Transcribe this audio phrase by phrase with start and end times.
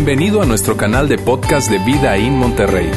[0.00, 2.88] Bienvenido a nuestro canal de podcast de Vida en Monterrey.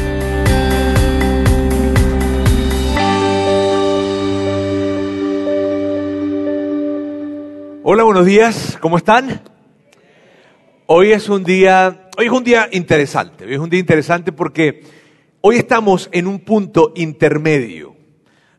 [7.84, 9.42] Hola, buenos días, ¿cómo están?
[10.86, 14.84] Hoy es un día, hoy es un día interesante, hoy es un día interesante porque
[15.42, 17.96] hoy estamos en un punto intermedio.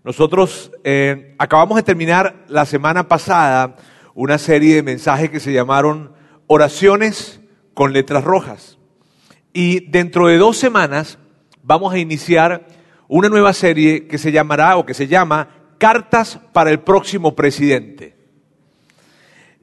[0.02, 3.76] Nosotros eh, acabamos de terminar la semana pasada
[4.14, 6.10] una serie de mensajes que se llamaron
[6.48, 7.38] oraciones
[7.74, 8.78] con letras rojas.
[9.52, 11.18] Y dentro de dos semanas
[11.62, 12.66] vamos a iniciar
[13.08, 15.48] una nueva serie que se llamará o que se llama
[15.78, 18.16] Cartas para el próximo presidente.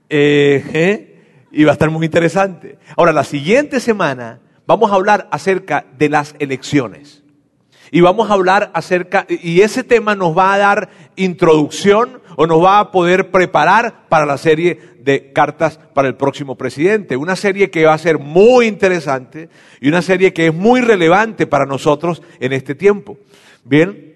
[0.10, 1.16] Eh.
[1.52, 2.78] Y va a estar muy interesante.
[2.96, 7.24] Ahora, la siguiente semana vamos a hablar acerca de las elecciones.
[7.92, 12.64] Y vamos a hablar acerca, y ese tema nos va a dar introducción o nos
[12.64, 17.18] va a poder preparar para la serie de cartas para el próximo presidente.
[17.18, 19.50] Una serie que va a ser muy interesante
[19.82, 23.18] y una serie que es muy relevante para nosotros en este tiempo.
[23.64, 24.10] Bien,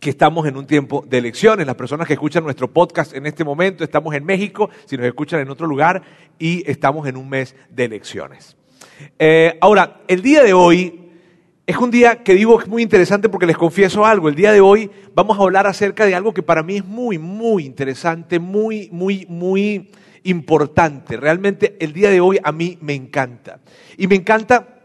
[0.00, 1.66] que estamos en un tiempo de elecciones.
[1.66, 5.40] Las personas que escuchan nuestro podcast en este momento, estamos en México, si nos escuchan
[5.40, 6.02] en otro lugar,
[6.38, 8.56] y estamos en un mes de elecciones.
[9.18, 11.07] Eh, ahora, el día de hoy
[11.68, 14.30] es un día que digo que es muy interesante porque les confieso algo.
[14.30, 17.18] El día de hoy vamos a hablar acerca de algo que para mí es muy,
[17.18, 19.90] muy interesante, muy, muy, muy
[20.22, 21.18] importante.
[21.18, 23.60] Realmente el día de hoy a mí me encanta.
[23.98, 24.80] Y me encanta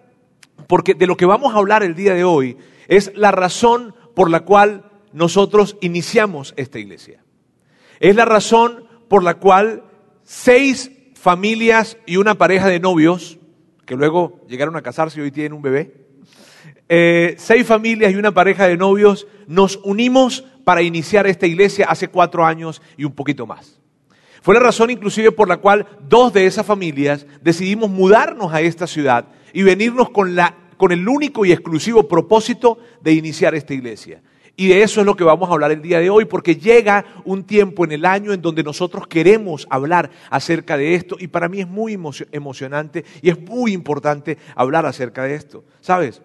[0.68, 2.58] porque de lo que vamos a hablar el día de hoy
[2.90, 7.24] es la razón por la cual nosotros iniciamos esta iglesia.
[8.02, 9.84] Es la razón por la cual
[10.24, 13.40] seis familias y una pareja de novios,
[13.86, 16.03] que luego llegaron a casarse y hoy tienen un bebé,
[16.90, 22.08] eh, seis familias y una pareja de novios nos unimos para iniciar esta iglesia hace
[22.08, 23.80] cuatro años y un poquito más.
[24.42, 28.88] Fue la razón inclusive por la cual dos de esas familias decidimos mudarnos a esta
[28.88, 34.22] ciudad y venirnos con, la, con el único y exclusivo propósito de iniciar esta iglesia.
[34.56, 37.06] Y de eso es lo que vamos a hablar el día de hoy, porque llega
[37.26, 41.50] un tiempo en el año en donde nosotros queremos hablar acerca de esto y para
[41.50, 41.98] mí es muy
[42.32, 45.64] emocionante y es muy importante hablar acerca de esto.
[45.82, 46.22] ¿Sabes?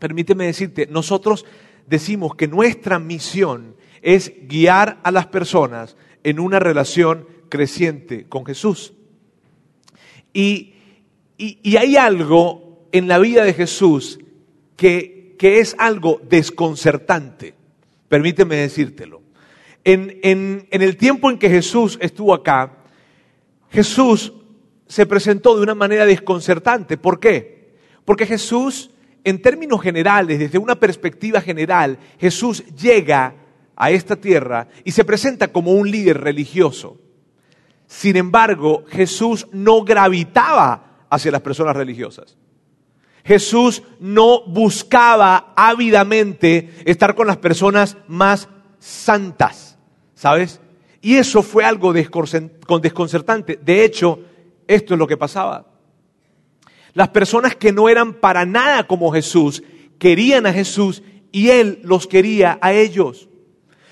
[0.00, 1.46] Permíteme decirte, nosotros
[1.86, 8.94] decimos que nuestra misión es guiar a las personas en una relación creciente con Jesús.
[10.32, 10.74] Y,
[11.78, 14.18] hay algo en la vida de Jesús
[14.76, 17.54] que, es algo desconcertante.
[18.08, 19.22] Permíteme decírtelo.
[19.84, 22.84] En, en el tiempo en que Jesús estuvo acá,
[23.70, 24.34] Jesús
[24.86, 26.98] se presentó de una manera desconcertante.
[26.98, 27.60] ¿Por qué?
[28.04, 28.90] Porque Jesús,
[29.24, 33.34] en términos generales, desde una perspectiva general, Jesús llega
[33.76, 36.98] a esta tierra y se presenta como un líder religioso.
[37.86, 42.36] Sin embargo, Jesús no gravitaba hacia las personas religiosas.
[43.24, 48.48] Jesús no buscaba ávidamente estar con las personas más
[48.78, 49.78] santas,
[50.14, 50.60] ¿sabes?
[51.00, 53.58] Y eso fue algo desconcertante.
[53.62, 54.20] De hecho,
[54.66, 55.69] esto es lo que pasaba.
[57.00, 59.62] Las personas que no eran para nada como Jesús
[59.98, 61.02] querían a Jesús
[61.32, 63.30] y Él los quería a ellos.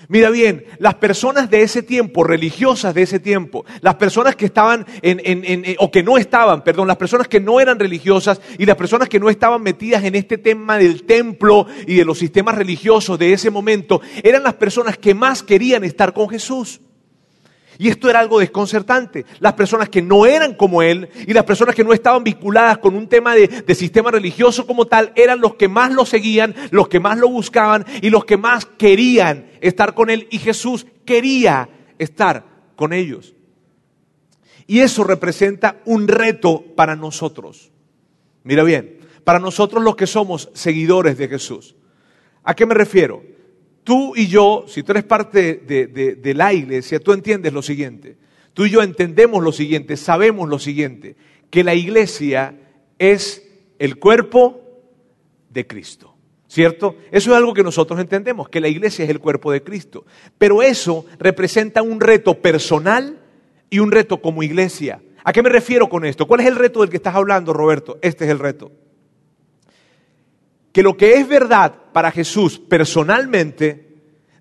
[0.09, 4.85] Mira bien, las personas de ese tiempo, religiosas de ese tiempo, las personas que estaban
[5.01, 8.75] en, en, o que no estaban, perdón, las personas que no eran religiosas y las
[8.75, 13.17] personas que no estaban metidas en este tema del templo y de los sistemas religiosos
[13.17, 16.79] de ese momento, eran las personas que más querían estar con Jesús.
[17.81, 19.25] Y esto era algo desconcertante.
[19.39, 22.93] Las personas que no eran como él y las personas que no estaban vinculadas con
[22.93, 26.99] un tema de, sistema religioso como tal, eran los que más lo seguían, los que
[26.99, 30.27] más lo buscaban y los que más querían estar con él.
[30.29, 32.43] Y Jesús quería estar
[32.75, 33.33] con ellos.
[34.67, 37.71] Y eso representa un reto para nosotros.
[38.43, 41.77] Mira bien, para nosotros los que somos seguidores de Jesús.
[42.43, 43.23] ¿A qué me refiero?
[43.89, 48.17] Tú y yo, si tú eres parte de, la iglesia, tú entiendes lo siguiente.
[48.53, 51.15] Tú y yo entendemos lo siguiente, sabemos lo siguiente,
[51.49, 52.53] que la iglesia
[52.99, 53.49] es
[53.79, 54.61] el cuerpo
[55.49, 56.13] de Cristo.
[56.47, 56.97] ¿Cierto?
[57.09, 60.05] Eso es algo que nosotros entendemos, que la iglesia es el cuerpo de Cristo.
[60.37, 63.17] Pero eso representa un reto personal
[63.71, 65.01] y un reto como iglesia.
[65.23, 66.27] ¿A qué me refiero con esto?
[66.27, 67.97] ¿Cuál es el reto del que estás hablando, Roberto?
[68.03, 68.71] Este es el reto
[70.71, 73.88] que lo que es verdad para Jesús personalmente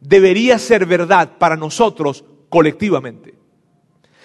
[0.00, 3.34] debería ser verdad para nosotros colectivamente.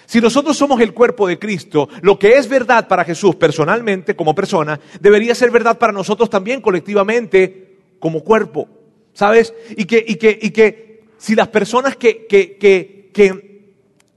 [0.06, 4.34] Si nosotros somos el cuerpo de Cristo, lo que es verdad para Jesús personalmente, como
[4.34, 8.68] persona, debería ser verdad para nosotros también colectivamente, como cuerpo.
[9.14, 9.54] ¿Sabes?
[9.76, 13.54] Y que, y que, y que si las personas que, que, que, que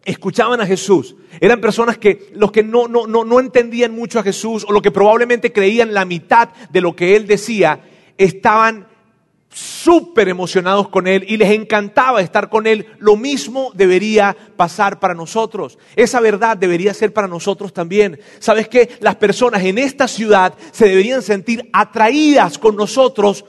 [0.08, 1.18] escuchaban a Jesús.
[1.42, 4.82] Eran personas que los que no, no, no, no entendían mucho a Jesús o lo
[4.82, 7.82] que probablemente creían la mitad de lo que él decía,
[8.18, 8.88] estaban
[9.50, 15.14] súper emocionados con Él y les encantaba estar con Él, lo mismo debería pasar para
[15.14, 15.78] nosotros.
[15.96, 18.20] Esa verdad debería ser para nosotros también.
[18.40, 18.90] ¿Sabes qué?
[19.00, 23.46] Las personas en esta ciudad se deberían sentir atraídas con nosotros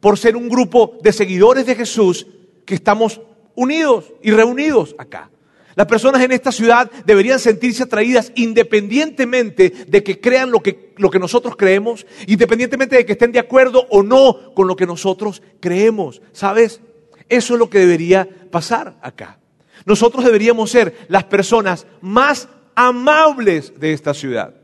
[0.00, 2.26] por ser un grupo de seguidores de Jesús
[2.64, 3.20] que estamos
[3.54, 5.30] unidos y reunidos acá.
[5.74, 11.10] Las personas en esta ciudad deberían sentirse atraídas independientemente de que crean lo que, lo
[11.10, 15.42] que nosotros creemos, independientemente de que estén de acuerdo o no con lo que nosotros
[15.60, 16.22] creemos.
[16.32, 16.80] ¿Sabes?
[17.28, 19.38] Eso es lo que debería pasar acá.
[19.84, 24.54] Nosotros deberíamos ser las personas más amables de esta ciudad.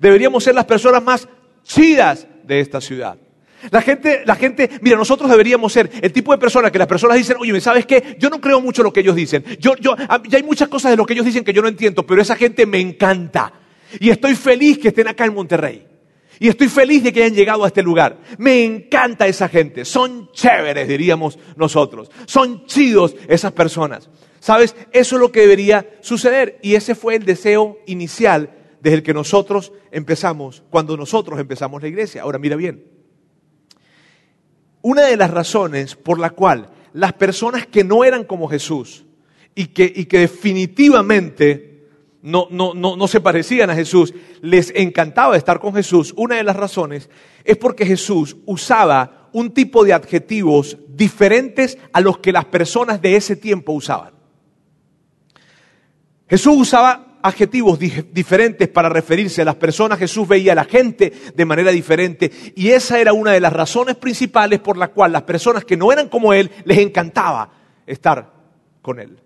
[0.00, 1.28] Deberíamos ser las personas más
[1.62, 3.18] chidas de esta ciudad.
[3.70, 7.16] La gente, la gente, mira, nosotros deberíamos ser el tipo de persona que las personas
[7.16, 8.16] dicen, oye, ¿sabes qué?
[8.18, 9.44] Yo no creo mucho lo que ellos dicen.
[9.58, 12.06] Yo, yo, ya hay muchas cosas de lo que ellos dicen que yo no entiendo,
[12.06, 13.52] pero esa gente me encanta.
[14.00, 15.86] Y estoy feliz que estén acá en Monterrey.
[16.40, 18.18] Y estoy feliz de que hayan llegado a este lugar.
[18.38, 19.84] Me encanta esa gente.
[19.84, 22.10] Son chéveres, diríamos nosotros.
[22.26, 24.10] Son chidos esas personas.
[24.40, 24.74] ¿Sabes?
[24.92, 26.58] Eso es lo que debería suceder.
[26.60, 28.50] Y ese fue el deseo inicial
[28.80, 32.22] desde el que nosotros empezamos, cuando nosotros empezamos la iglesia.
[32.22, 32.93] Ahora mira bien.
[34.84, 39.06] Una de las razones por la cual las personas que no eran como Jesús
[39.54, 41.86] y que, definitivamente
[42.20, 47.08] no se parecían a Jesús, les encantaba estar con Jesús, una de las razones
[47.44, 53.16] es porque Jesús usaba un tipo de adjetivos diferentes a los que las personas de
[53.16, 54.12] ese tiempo usaban.
[56.28, 59.98] Jesús usaba adjetivos diferentes para referirse a las personas.
[59.98, 63.96] Jesús veía a la gente de manera diferente y esa era una de las razones
[63.96, 67.50] principales por la cual las personas que no eran como Él les encantaba
[67.86, 68.30] estar
[68.82, 69.18] con Él.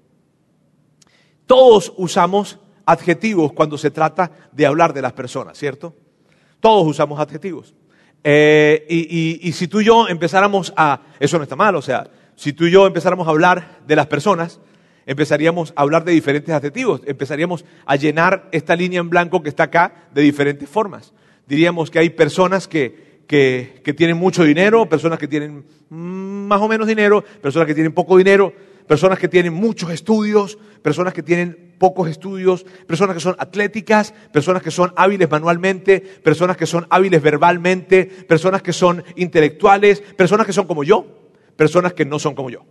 [1.45, 5.97] Todos usamos adjetivos cuando se trata de hablar de las personas, ¿cierto?
[6.61, 7.75] Todos usamos adjetivos.
[8.23, 12.09] Eh, y, y si tú y yo empezáramos a, eso no está mal, o sea,
[12.37, 14.61] si tú y yo empezáramos a hablar de las personas,
[15.09, 19.65] empezaríamos a hablar de diferentes adjetivos, empezaríamos a llenar esta línea en blanco que está
[19.65, 21.15] acá de diferentes formas.
[21.47, 26.87] Diríamos que hay personas que, que, tienen mucho dinero, personas que tienen más o menos
[26.87, 28.53] dinero, personas que tienen poco dinero,
[28.87, 34.63] personas que tienen muchos estudios, personas que tienen pocos estudios, personas que son atléticas, personas
[34.63, 40.53] que son hábiles manualmente, personas que son hábiles verbalmente, personas que son intelectuales, personas que
[40.53, 42.67] son como yo, personas que no son como yo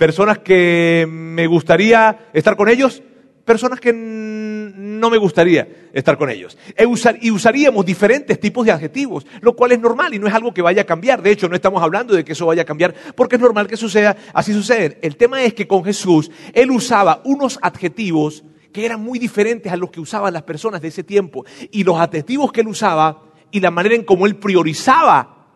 [0.00, 3.02] personas que me gustaría estar con ellos,
[3.44, 6.56] personas que no me gustaría estar con ellos.
[6.74, 6.86] E
[7.20, 10.62] y usaríamos diferentes tipos de adjetivos, lo cual es normal y no es algo que
[10.62, 11.20] vaya a cambiar.
[11.20, 13.76] De hecho, no estamos hablando de que eso vaya a cambiar porque es normal que
[13.76, 14.98] suceda, así sucede.
[15.02, 18.42] El tema es que con Jesús, Él usaba unos adjetivos
[18.72, 21.44] que eran muy diferentes a los que usaban las personas de ese tiempo.
[21.70, 25.50] Y los adjetivos que Él usaba y la manera en cómo Él priorizaba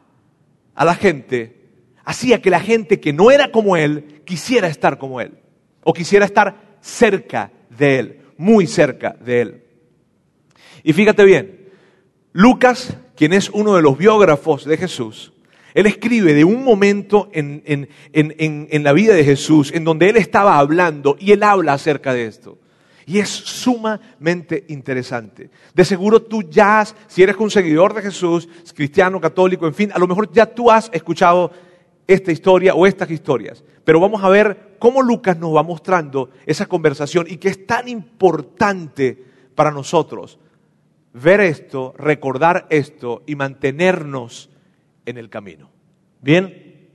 [0.74, 1.63] a la gente
[2.04, 5.32] hacía que la gente que no era como él quisiera estar como él,
[5.82, 9.64] o quisiera estar cerca de él, muy cerca de él.
[10.82, 11.70] Y fíjate bien,
[12.32, 15.32] Lucas, quien es uno de los biógrafos de Jesús,
[15.72, 17.62] él escribe de un momento en,
[18.12, 22.26] en, la vida de Jesús en donde él estaba hablando y él habla acerca de
[22.26, 22.58] esto.
[23.06, 25.50] Y es sumamente interesante.
[25.74, 29.98] De seguro tú ya, si eres un seguidor de Jesús, cristiano, católico, en fin, a
[29.98, 31.50] lo mejor ya tú has escuchado
[32.06, 33.64] esta historia o estas historias.
[33.84, 37.88] Pero vamos a ver cómo Lucas nos va mostrando esa conversación y que es tan
[37.88, 39.22] importante
[39.54, 40.38] para nosotros
[41.12, 44.50] ver esto, recordar esto y mantenernos
[45.06, 45.70] en el camino.
[46.20, 46.88] Bien,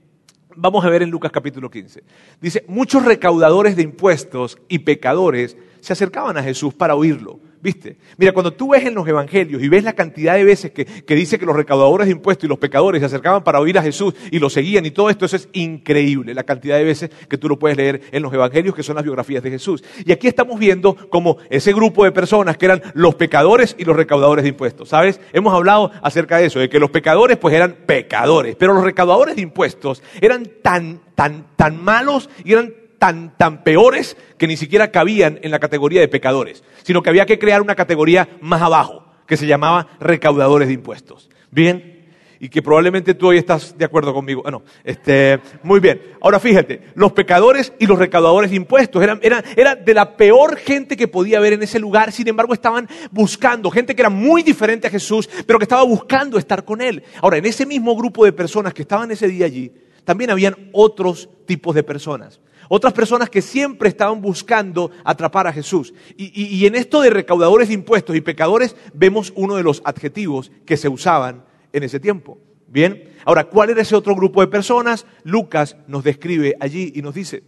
[0.56, 2.04] vamos a ver en Lucas capítulo 15.
[2.42, 7.40] Dice, muchos recaudadores de impuestos y pecadores se acercaban a Jesús para oírlo.
[7.62, 7.98] ¿Viste?
[8.18, 11.38] Mira, cuando tú ves en los evangelios y ves la cantidad de veces que, dice
[11.38, 14.40] que los recaudadores de impuestos y los pecadores se acercaban para oír a Jesús y
[14.40, 17.60] lo seguían y todo esto, eso es increíble, la cantidad de veces que tú lo
[17.60, 19.84] puedes leer en los evangelios que son las biografías de Jesús.
[20.06, 23.96] Y aquí estamos viendo como ese grupo de personas que eran los pecadores y los
[23.98, 25.20] recaudadores de impuestos, ¿sabes?
[25.34, 29.36] Hemos hablado acerca de eso, de que los pecadores pues eran pecadores, pero los recaudadores
[29.36, 34.92] de impuestos eran tan, tan, tan malos y eran tan, tan peores que ni siquiera
[34.92, 39.06] cabían en la categoría de pecadores, sino que había que crear una categoría más abajo,
[39.26, 41.30] que se llamaba recaudadores de impuestos.
[41.52, 42.00] Bien,
[42.40, 44.44] y que probablemente tú hoy estás de acuerdo conmigo.
[44.46, 46.02] Ah, este, muy bien.
[46.22, 50.56] Ahora fíjate, los pecadores y los recaudadores de impuestos eran, eran, eran de la peor
[50.56, 54.42] gente que podía haber en ese lugar, sin embargo estaban buscando, gente que era muy
[54.42, 57.04] diferente a Jesús, pero que estaba buscando estar con Él.
[57.22, 59.72] Ahora, en ese mismo grupo de personas que estaban ese día allí,
[60.06, 62.40] también habían otros tipos de personas.
[62.72, 65.92] Otras personas que siempre estaban buscando atrapar a Jesús.
[66.16, 70.78] Y, en esto de recaudadores de impuestos y pecadores vemos uno de los adjetivos que
[70.78, 72.38] se usaban en ese tiempo.
[72.68, 75.08] Bien, ahora, ¿cuál era ese otro grupo de personas?
[75.24, 77.42] Lucas nos describe allí y nos dice,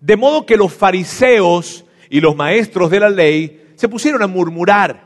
[0.00, 5.04] de modo que los fariseos y los maestros de la ley se pusieron a murmurar,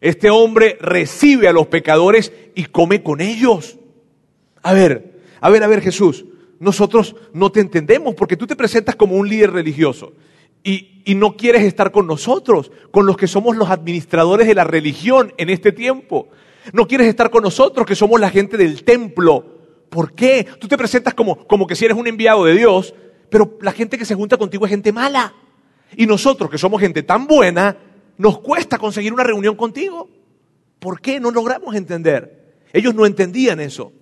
[0.00, 3.78] este hombre recibe a los pecadores y come con ellos.
[4.60, 6.24] A ver, a ver, a ver Jesús,
[6.60, 10.12] nosotros no te entendemos porque tú te presentas como un líder religioso
[10.62, 14.64] y, y, no quieres estar con nosotros, con los que somos los administradores de la
[14.64, 16.28] religión en este tiempo.
[16.72, 19.44] No quieres estar con nosotros que somos la gente del templo.
[19.88, 20.46] ¿Por qué?
[20.58, 22.94] Tú te presentas como, como que si eres un enviado de Dios,
[23.30, 25.32] pero la gente que se junta contigo es gente mala.
[25.96, 27.76] Y nosotros que somos gente tan buena,
[28.18, 30.08] nos cuesta conseguir una reunión contigo.
[30.78, 31.20] ¿Por qué?
[31.20, 32.56] No logramos entender.
[32.72, 33.92] Ellos no entendían eso.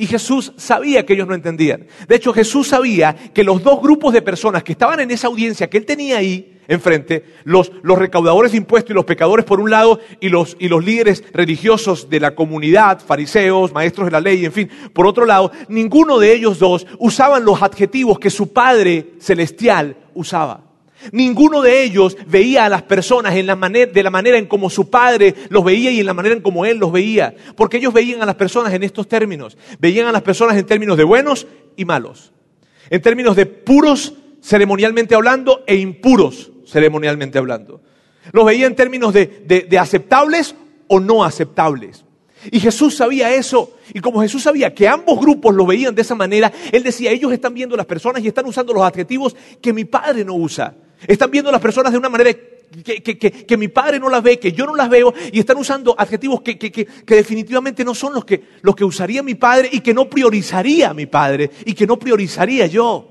[0.00, 1.86] Y Jesús sabía que ellos no entendían.
[2.08, 5.68] De hecho, Jesús sabía que los dos grupos de personas que estaban en esa audiencia
[5.68, 9.68] que él tenía ahí enfrente, los, los recaudadores de impuestos y los pecadores por un
[9.68, 14.46] lado, y los, y los líderes religiosos de la comunidad, fariseos, maestros de la ley,
[14.46, 19.16] en fin, por otro lado, ninguno de ellos dos usaban los adjetivos que su Padre
[19.18, 20.69] Celestial usaba.
[21.12, 24.68] Ninguno de ellos veía a las personas en la manera, de la manera en como
[24.68, 27.34] su padre los veía y en la manera en como él los veía.
[27.56, 29.56] Porque ellos veían a las personas en estos términos.
[29.78, 32.32] Veían a las personas en términos de buenos y malos.
[32.90, 37.80] En términos de puros ceremonialmente hablando e impuros ceremonialmente hablando.
[38.32, 39.26] Los veía en términos de,
[39.68, 40.54] de aceptables
[40.86, 42.04] o no aceptables.
[42.50, 43.76] Y Jesús sabía eso.
[43.92, 47.32] Y como Jesús sabía que ambos grupos lo veían de esa manera, Él decía, ellos
[47.32, 50.74] están viendo a las personas y están usando los adjetivos que mi Padre no usa.
[51.06, 52.30] Están viendo a las personas de una manera
[52.84, 56.40] que, mi padre no las ve, que yo no las veo, y están usando adjetivos
[56.42, 60.94] que, definitivamente no son los que, los que usaría mi padre y que no priorizaría
[60.94, 63.08] mi padre y que no priorizaría yo.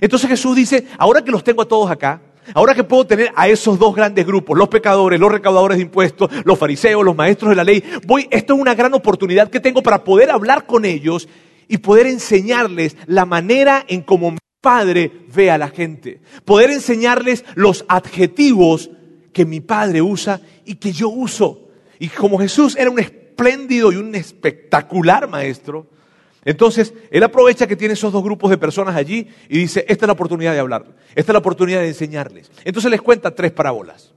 [0.00, 2.22] Entonces Jesús dice, ahora que los tengo a todos acá,
[2.54, 6.30] ahora que puedo tener a esos dos grandes grupos, los pecadores, los recaudadores de impuestos,
[6.44, 9.82] los fariseos, los maestros de la ley, voy, esto es una gran oportunidad que tengo
[9.82, 11.28] para poder hablar con ellos
[11.68, 16.20] y poder enseñarles la manera en cómo Padre ve a la gente.
[16.46, 18.90] Poder enseñarles los adjetivos
[19.32, 21.68] que mi Padre usa y que yo uso.
[21.98, 25.88] Y como Jesús era un espléndido y un espectacular maestro,
[26.44, 30.08] entonces Él aprovecha que tiene esos dos grupos de personas allí y dice, esta es
[30.08, 32.50] la oportunidad de hablar, esta es la oportunidad de enseñarles.
[32.64, 34.12] Entonces les cuenta tres parábolas.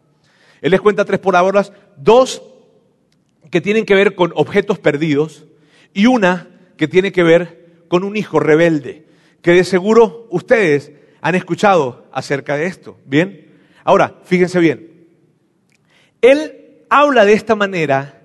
[0.61, 2.43] Él les cuenta tres parábolas, dos
[3.49, 5.45] que tienen que ver con objetos perdidos
[5.93, 9.04] y una que tiene que ver con un hijo rebelde
[9.45, 12.97] que de seguro ustedes han escuchado acerca de esto.
[13.05, 13.53] ¿Bien?
[13.83, 15.07] Ahora, fíjense bien.
[16.19, 18.23] Él habla de esta manera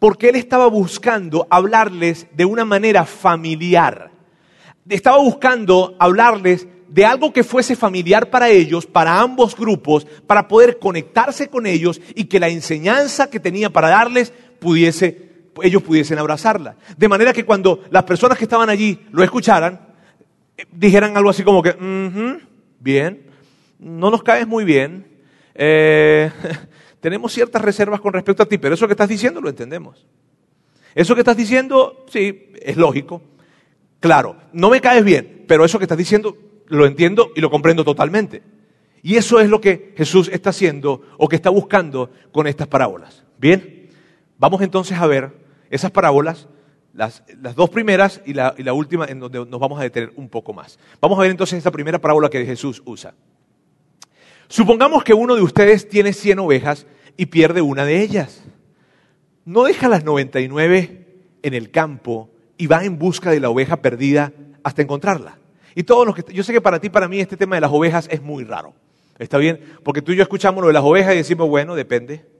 [0.00, 4.10] porque él estaba buscando hablarles de una manera familiar.
[4.88, 10.80] Estaba buscando hablarles de algo que fuese familiar para ellos, para ambos grupos, para poder
[10.80, 15.30] conectarse con ellos y que la enseñanza que tenía para darles pudiese,
[15.62, 16.74] ellos pudiesen abrazarla.
[16.96, 19.87] De manera que cuando las personas que estaban allí lo escucharan,
[20.70, 21.76] dijeran algo así como que,
[22.80, 23.26] bien,
[23.78, 25.06] no nos caes muy bien,
[25.54, 26.30] eh,
[27.00, 30.06] tenemos ciertas reservas con respecto a ti, pero eso que estás diciendo lo entendemos.
[30.94, 33.22] Eso que estás diciendo, sí, es lógico.
[34.00, 36.36] Claro, no me caes bien, pero eso que estás diciendo
[36.66, 38.42] lo entiendo y lo comprendo totalmente.
[39.02, 43.24] Y eso es lo que Jesús está haciendo o que está buscando con estas parábolas.
[43.38, 43.90] Bien,
[44.38, 45.30] vamos entonces a ver
[45.70, 46.48] esas parábolas
[46.98, 47.22] las,
[47.54, 50.52] dos primeras y la, y la, última en donde nos vamos a detener un poco
[50.52, 50.80] más.
[51.00, 53.14] Vamos a ver entonces esta primera parábola que Jesús usa.
[54.48, 56.86] Supongamos que uno de ustedes tiene 100 ovejas
[57.16, 58.42] y pierde una de ellas.
[59.44, 61.06] No deja las 99
[61.44, 64.32] en el campo y va en busca de la oveja perdida
[64.64, 65.38] hasta encontrarla.
[65.76, 67.70] Y todos los que yo sé que para ti, para mí este tema de las
[67.70, 68.74] ovejas es muy raro.
[69.20, 69.60] ¿Está bien?
[69.84, 72.37] Porque tú y yo escuchamos lo de las ovejas y decimos, bueno, depende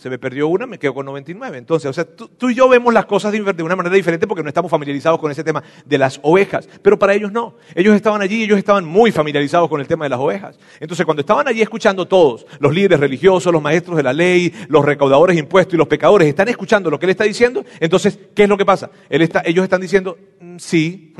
[0.00, 1.58] se me perdió una, me quedo con 99.
[1.58, 4.48] Entonces, o sea, tú, y yo vemos las cosas de, una manera diferente porque no
[4.48, 6.66] estamos familiarizados con ese tema de las ovejas.
[6.80, 7.56] Pero para ellos no.
[7.74, 10.58] Ellos estaban allí, ellos estaban muy familiarizados con el tema de las ovejas.
[10.80, 14.82] Entonces, cuando estaban allí escuchando todos, los líderes religiosos, los maestros de la ley, los
[14.86, 18.44] recaudadores de impuestos y los pecadores, están escuchando lo que él está diciendo, entonces, ¿qué
[18.44, 18.90] es lo que pasa?
[19.10, 21.12] Él está, ellos están diciendo, mm, sí,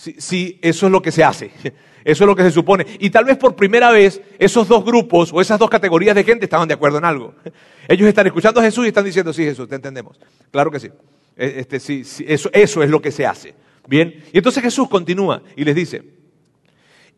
[0.00, 1.50] sí, sí, eso es lo que se hace.
[2.02, 2.86] Eso es lo que se supone.
[2.98, 6.46] Y tal vez por primera vez esos dos grupos o esas dos categorías de gente
[6.46, 7.34] estaban de acuerdo en algo.
[7.86, 10.18] Ellos están escuchando a Jesús y están diciendo, sí, Jesús, te entendemos.
[10.50, 10.88] Claro que sí.
[11.36, 13.54] E, este, sí, eso, eso es lo que se hace.
[13.86, 14.24] Bien.
[14.32, 16.02] Y entonces Jesús continúa y les dice,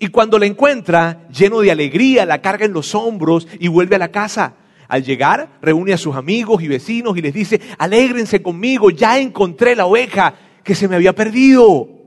[0.00, 4.00] y cuando la encuentra, lleno de alegría, la carga en los hombros y vuelve a
[4.00, 4.56] la casa.
[4.88, 9.76] Al llegar, reúne a sus amigos y vecinos y les dice, alégrense conmigo, ya encontré
[9.76, 10.34] la oveja
[10.64, 12.01] que se me había perdido.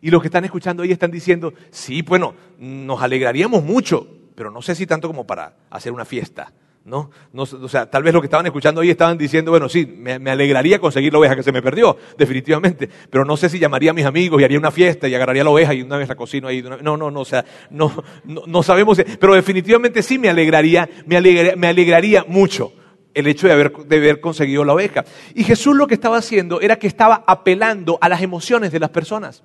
[0.00, 4.62] Y los que están escuchando ahí están diciendo, sí, bueno, nos alegraríamos mucho, pero no
[4.62, 6.52] sé si tanto como para hacer una fiesta.
[6.88, 7.10] ¿no?
[7.34, 10.78] o sea, tal vez lo que estaban escuchando ahí estaban diciendo, bueno, sí, me, alegraría
[10.78, 14.06] conseguir la oveja que se me perdió, definitivamente, pero no sé si llamaría a mis
[14.06, 16.62] amigos y haría una fiesta y agarraría la oveja y una vez la cocino ahí.
[16.62, 17.92] No, no, no, o sea, no,
[18.24, 22.72] no, sabemos, pero definitivamente sí me alegraría, me alegraría, me alegraría mucho
[23.12, 25.04] el hecho de haber, de haber conseguido la oveja.
[25.34, 28.90] Y Jesús lo que estaba haciendo era que estaba apelando a las emociones de las
[28.90, 29.42] personas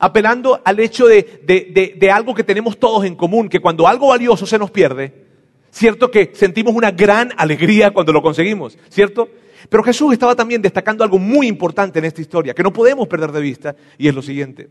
[0.00, 4.58] apelando al hecho de, algo que tenemos todos en común, que cuando algo valioso se
[4.58, 5.28] nos pierde,
[5.70, 8.78] ¿Cierto que sentimos una gran alegría cuando lo conseguimos?
[8.88, 9.28] ¿Cierto?
[9.68, 13.32] Pero Jesús estaba también destacando algo muy importante en esta historia, que no podemos perder
[13.32, 14.70] de vista, y es lo siguiente.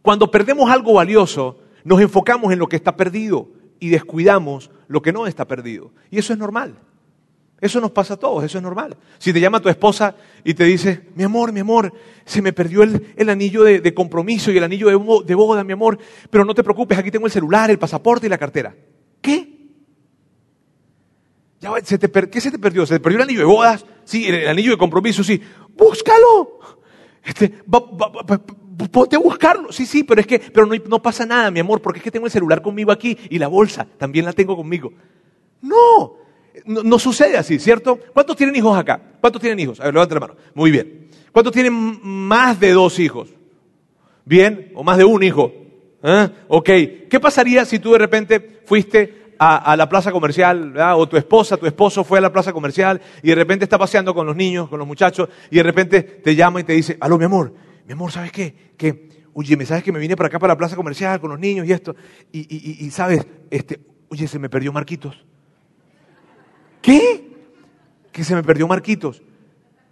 [0.00, 3.48] Cuando perdemos algo valioso, nos enfocamos en lo que está perdido
[3.80, 5.92] y descuidamos lo que no está perdido.
[6.10, 6.78] Y eso es normal.
[7.60, 8.96] Eso nos pasa a todos, eso es normal.
[9.18, 11.92] Si te llama tu esposa y te dice, mi amor, mi amor,
[12.24, 15.98] se me perdió el, anillo de, compromiso y el anillo de, de boda, mi amor,
[16.30, 18.74] pero no te preocupes, aquí tengo el celular, el pasaporte y la cartera.
[19.20, 19.58] ¿Qué?
[21.60, 22.86] ¿Qué se te perdió?
[22.86, 23.84] ¿Se te perdió el anillo de bodas?
[24.04, 25.40] Sí, el, anillo de compromiso, sí.
[25.76, 26.60] ¡Búscalo!
[27.24, 27.48] Este,
[28.90, 29.72] ponte a buscarlo.
[29.72, 32.26] Sí, sí, pero es que pero no, pasa nada, mi amor, porque es que tengo
[32.26, 34.92] el celular conmigo aquí y la bolsa también la tengo conmigo.
[35.60, 36.16] No,
[36.64, 37.98] no, sucede así, ¿cierto?
[38.12, 39.00] ¿Cuántos tienen hijos acá?
[39.20, 39.80] ¿Cuántos tienen hijos?
[39.80, 40.36] A ver, levanta la mano.
[40.54, 41.08] Muy bien.
[41.32, 43.30] ¿Cuántos tienen más de dos hijos?
[44.24, 44.72] ¿Bien?
[44.74, 45.52] ¿O más de un hijo?
[46.02, 46.28] ¿Eh?
[46.48, 46.70] Ok.
[47.10, 51.66] ¿Qué pasaría si tú de repente fuiste a, la plaza comercial, o tu esposa, tu
[51.66, 54.78] esposo fue a la plaza comercial y de repente está paseando con los niños, con
[54.78, 57.54] los muchachos, y de repente te llama y te dice, aló mi amor,
[57.86, 58.72] mi amor, ¿sabes qué?
[58.76, 61.38] Que, oye, ¿me sabes que me vine para acá, para la plaza comercial con los
[61.38, 61.94] niños y esto?
[62.32, 65.24] Y, y, sabes, este, oye, se me perdió Marquitos.
[66.80, 67.26] ¿Qué?
[68.12, 69.22] Que se me perdió Marquitos.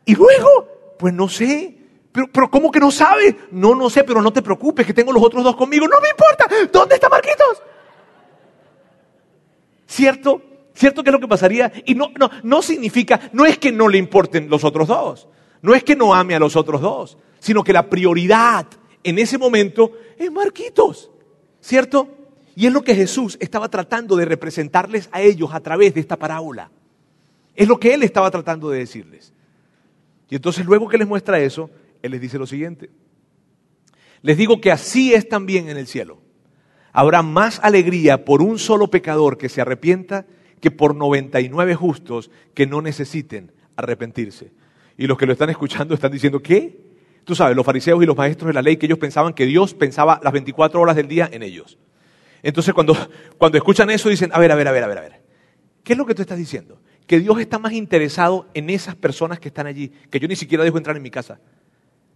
[0.05, 1.77] Y luego, pues no sé.
[2.13, 3.35] Pero, pero ¿cómo que no sabes?
[3.51, 5.87] No, no sé, pero no te preocupes, que tengo los otros dos conmigo.
[5.87, 6.47] No me importa.
[6.73, 7.63] ¿Dónde está Marquitos?
[9.87, 10.43] ¿Cierto?
[10.77, 11.73] ¿Cierto que es lo que pasaría?
[11.87, 15.27] Y no, no, no significa, no es que no le importen los otros dos,
[15.63, 18.67] no es que no ame a los otros dos, sino que la prioridad
[19.03, 21.11] en ese momento es Marquitos,
[21.63, 22.09] ¿cierto?
[22.55, 26.17] Y es lo que Jesús estaba tratando de representarles a ellos a través de esta
[26.17, 26.71] parábola.
[27.57, 29.33] Es lo que Él estaba tratando de decirles.
[30.29, 31.71] Y entonces luego que les muestra eso,
[32.03, 32.91] Él les dice lo siguiente.
[34.23, 36.21] Les digo que así es también en el cielo
[36.97, 40.25] habrá más alegría por un solo pecador que se arrepienta
[40.63, 44.51] que por 99 justos que no necesiten arrepentirse.
[44.97, 46.81] Y los que lo están escuchando están diciendo, ¿qué?
[47.25, 49.75] Tú sabes, los fariseos y los maestros de la ley, que ellos pensaban que Dios
[49.75, 51.77] pensaba las 24 horas del día en ellos.
[52.43, 52.97] Entonces cuando,
[53.37, 55.23] cuando escuchan eso dicen, a ver, a ver, a ver, a ver, a ver.
[55.85, 56.81] ¿Qué es lo que tú estás diciendo?
[57.07, 60.65] Que Dios está más interesado en esas personas que están allí, que yo ni siquiera
[60.65, 61.39] dejo entrar en mi casa.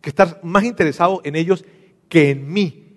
[0.01, 1.65] Que está más interesado en ellos
[2.09, 2.91] que en mí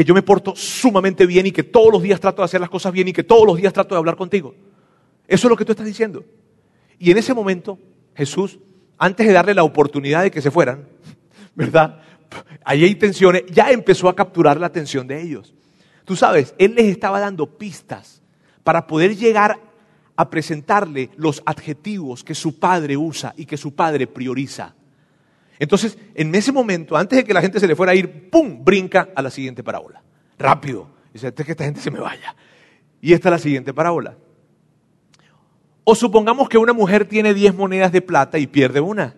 [0.00, 2.70] que yo me porto sumamente bien y que todos los días trato de hacer las
[2.70, 4.54] cosas bien y que todos los días trato de hablar contigo.
[5.26, 6.24] Eso es lo que tú estás diciendo.
[6.98, 7.78] Y en ese momento,
[8.14, 8.58] Jesús,
[8.98, 10.88] antes de darle la oportunidad de que se fueran,
[11.54, 12.00] ¿verdad?
[12.64, 15.54] Ahí hay tensiones, ya empezó a capturar la atención de ellos.
[16.04, 18.22] Tú sabes, Él les estaba dando pistas
[18.62, 19.58] para poder llegar
[20.20, 24.74] a presentarle los adjetivos que su padre usa y que su padre prioriza.
[25.58, 28.62] Entonces, en ese momento, antes de que la gente se le fuera a ir, ¡pum!,
[28.62, 30.02] brinca a la siguiente parábola.
[30.38, 30.90] Rápido.
[31.14, 32.36] Dice, antes que esta gente se me vaya.
[33.00, 34.16] Y esta es la siguiente parábola.
[35.84, 39.16] O supongamos que una mujer tiene 10 monedas de plata y pierde una.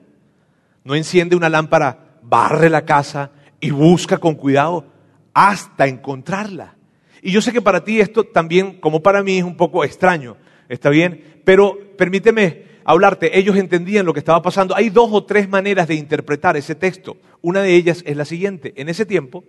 [0.84, 4.86] No enciende una lámpara, barre la casa y busca con cuidado
[5.34, 6.76] hasta encontrarla.
[7.22, 10.36] Y yo sé que para ti esto también, como para mí, es un poco extraño.
[10.68, 11.40] ¿Está bien?
[11.44, 14.76] Pero permíteme hablarte, ellos entendían lo que estaba pasando.
[14.76, 17.16] Hay dos o tres maneras de interpretar ese texto.
[17.40, 18.72] Una de ellas es la siguiente.
[18.76, 19.44] En ese tiempo,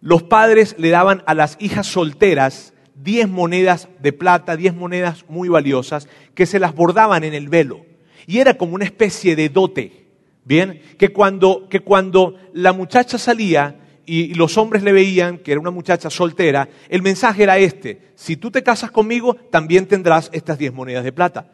[0.00, 5.48] los padres le daban a las hijas solteras diez monedas de plata, diez monedas muy
[5.48, 7.86] valiosas, que se las bordaban en el velo.
[8.26, 10.06] Y era como una especie de dote.
[10.44, 13.76] Bien, que cuando, que cuando la muchacha salía
[14.12, 18.36] y los hombres le veían que era una muchacha soltera, el mensaje era este, si
[18.36, 21.52] tú te casas conmigo, también tendrás estas diez monedas de plata.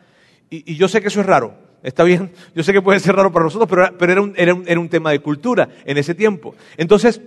[0.48, 3.30] Y, yo sé que eso es raro, está bien, yo sé que puede ser raro
[3.30, 6.54] para nosotros, pero, era, un, era un tema de cultura en ese tiempo.
[6.78, 7.20] Entonces,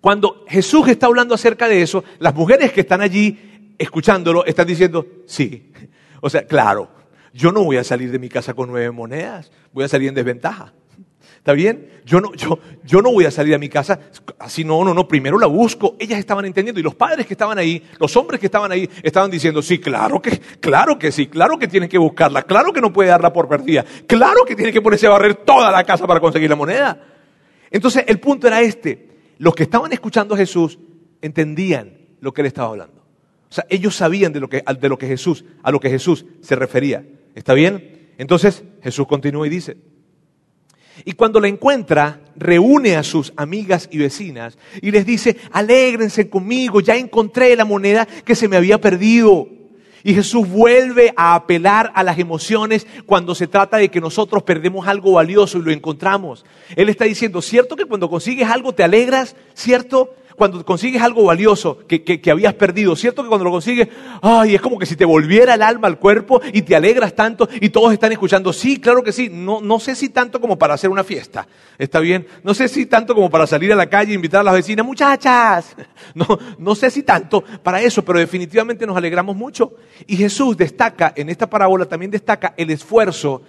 [0.00, 5.08] cuando Jesús está hablando acerca de eso, las mujeres que están allí escuchándolo están diciendo,
[5.26, 5.72] sí,
[6.20, 6.88] o sea, claro,
[7.32, 10.14] yo no voy a salir de mi casa con nueve monedas, voy a salir en
[10.14, 10.72] desventaja.
[11.40, 12.02] ¿Está bien?
[12.04, 13.98] Yo no, yo, yo no voy a salir a mi casa
[14.38, 15.96] así, no, no, no, primero la busco.
[15.98, 19.30] Ellas estaban entendiendo y los padres que estaban ahí, los hombres que estaban ahí, estaban
[19.30, 22.92] diciendo, sí, claro que, claro que sí, claro que tienen que buscarla, claro que no
[22.92, 26.20] puede darla por perdida, claro que tiene que ponerse a barrer toda la casa para
[26.20, 27.06] conseguir la moneda.
[27.70, 30.78] Entonces el punto era este, los que estaban escuchando a Jesús
[31.22, 33.00] entendían lo que él estaba hablando.
[33.48, 36.26] O sea, ellos sabían de lo que, de lo que Jesús, a lo que Jesús
[36.42, 37.06] se refería.
[37.34, 38.12] ¿Está bien?
[38.18, 39.78] Entonces Jesús continúa y dice,
[41.04, 46.80] y cuando la encuentra, reúne a sus amigas y vecinas y les dice, alégrense conmigo,
[46.80, 49.48] ya encontré la moneda que se me había perdido.
[50.02, 54.88] Y Jesús vuelve a apelar a las emociones cuando se trata de que nosotros perdemos
[54.88, 56.46] algo valioso y lo encontramos.
[56.74, 59.36] Él está diciendo, ¿cierto que cuando consigues algo te alegras?
[59.54, 60.14] ¿Cierto?
[60.40, 63.88] Cuando consigues algo valioso que, habías perdido, ¿cierto que cuando lo consigues,
[64.22, 67.46] ay, es como que si te volviera el alma al cuerpo y te alegras tanto
[67.60, 70.72] y todos están escuchando, sí, claro que sí, no, no sé si tanto como para
[70.72, 72.26] hacer una fiesta, ¿está bien?
[72.42, 74.86] No sé si tanto como para salir a la calle e invitar a las vecinas,
[74.86, 75.76] muchachas,
[76.14, 76.26] no,
[76.56, 79.74] no sé si tanto para eso, pero definitivamente nos alegramos mucho.
[80.06, 83.42] Y Jesús destaca, en esta parábola también destaca el esfuerzo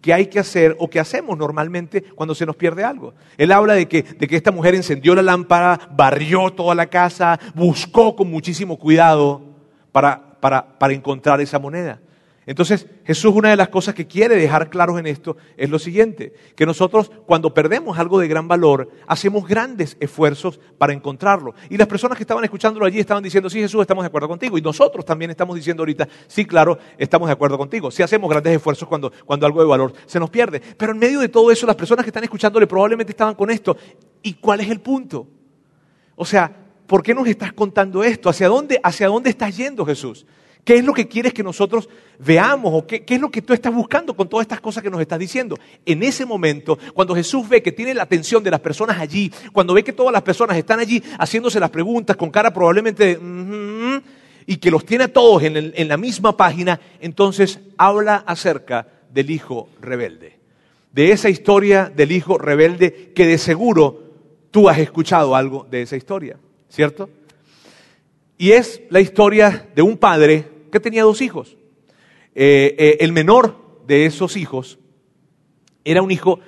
[0.00, 3.14] que hay que hacer o que hacemos normalmente cuando se nos pierde algo.
[3.36, 7.38] Él habla de que, de que esta mujer encendió la lámpara, barrió toda la casa,
[7.54, 9.42] buscó con muchísimo cuidado
[9.92, 12.00] para, para, para encontrar esa moneda.
[12.46, 16.32] Entonces, Jesús una de las cosas que quiere dejar claros en esto es lo siguiente,
[16.54, 21.54] que nosotros cuando perdemos algo de gran valor, hacemos grandes esfuerzos para encontrarlo.
[21.68, 24.56] Y las personas que estaban escuchándolo allí estaban diciendo, sí Jesús, estamos de acuerdo contigo.
[24.56, 27.90] Y nosotros también estamos diciendo ahorita, sí, claro, estamos de acuerdo contigo.
[27.90, 30.60] Sí hacemos grandes esfuerzos cuando, cuando algo de valor se nos pierde.
[30.60, 33.76] Pero en medio de todo eso, las personas que están escuchándole probablemente estaban con esto.
[34.22, 35.26] ¿Y cuál es el punto?
[36.14, 36.54] O sea,
[36.86, 38.28] ¿por qué nos estás contando esto?
[38.28, 40.24] ¿Hacia dónde, hacia dónde estás yendo Jesús?
[40.66, 43.72] ¿Qué es lo que quieres que nosotros veamos o qué, es lo que tú estás
[43.72, 45.56] buscando con todas estas cosas que nos estás diciendo?
[45.84, 49.74] En ese momento, cuando Jesús ve que tiene la atención de las personas allí, cuando
[49.74, 54.02] ve que todas las personas están allí haciéndose las preguntas con cara probablemente de,
[54.44, 59.30] y que los tiene a todos en, en la misma página, entonces habla acerca del
[59.30, 60.36] hijo rebelde.
[60.90, 64.02] De esa historia del hijo rebelde que de seguro
[64.50, 67.08] tú has escuchado algo de esa historia, ¿cierto?
[68.36, 71.56] Y es la historia de un padre que tenía dos hijos.
[72.34, 74.78] Eh, eh, el menor de esos hijos
[75.84, 76.38] era un hijo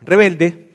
[0.00, 0.72] rebelde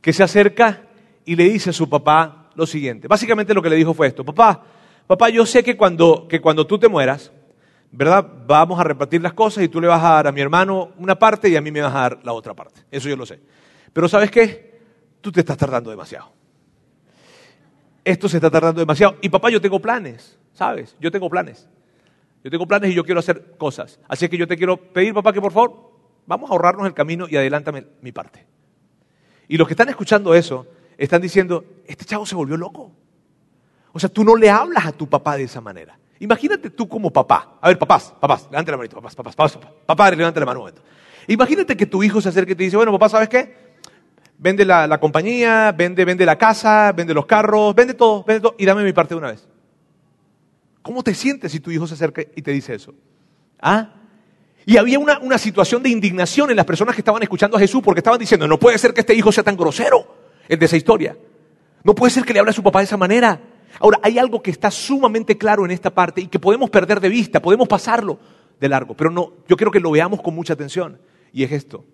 [0.00, 0.88] que se acerca
[1.26, 3.08] y le dice a su papá lo siguiente.
[3.08, 4.64] Básicamente lo que le dijo fue esto, papá,
[5.06, 7.30] papá, yo sé que cuando, que cuando tú te mueras,
[7.92, 8.26] ¿verdad?
[8.46, 11.18] Vamos a repartir las cosas y tú le vas a dar a mi hermano una
[11.18, 12.80] parte y a mí me vas a dar la otra parte.
[12.90, 13.38] Eso yo lo sé.
[13.92, 14.80] Pero ¿sabes qué?
[15.20, 16.32] Tú te estás tardando demasiado.
[18.02, 19.16] Esto se está tardando demasiado.
[19.20, 20.96] Y papá, yo tengo planes, ¿sabes?
[20.98, 21.68] Yo tengo planes.
[22.46, 23.98] Yo tengo planes y yo quiero hacer cosas.
[24.06, 25.90] Así que yo te quiero pedir, papá, que por favor
[26.26, 28.46] vamos a ahorrarnos el camino y adelántame mi parte.
[29.48, 30.64] Y los que están escuchando eso
[30.96, 32.92] están diciendo, este chavo se volvió loco.
[33.90, 35.98] O sea, tú no le hablas a tu papá de esa manera.
[36.20, 37.58] Imagínate tú como papá.
[37.60, 40.66] A ver, papás, papás, levante la manito, papás, papás, papás, papá, levante la mano un
[40.66, 40.82] momento.
[41.26, 43.74] Imagínate que tu hijo se acerque y te dice, bueno, papá, ¿sabes qué?
[44.38, 48.54] Vende la, la compañía, vende, vende la casa, vende los carros, vende todo, vende todo
[48.56, 49.48] y dame mi parte de una vez.
[50.86, 52.94] ¿Cómo te sientes si tu hijo se acerca y te dice eso?
[53.60, 53.92] ¿Ah?
[54.64, 57.82] Y había una, una, situación de indignación en las personas que estaban escuchando a Jesús
[57.82, 60.06] porque estaban diciendo, no puede ser que este hijo sea tan grosero,
[60.48, 61.16] el de esa historia.
[61.82, 63.40] No puede ser que le hable a su papá de esa manera.
[63.80, 67.08] Ahora, hay algo que está sumamente claro en esta parte y que podemos perder de
[67.08, 68.20] vista, podemos pasarlo
[68.60, 71.00] de largo, pero no, yo quiero que lo veamos con mucha atención.
[71.32, 71.84] Y es esto.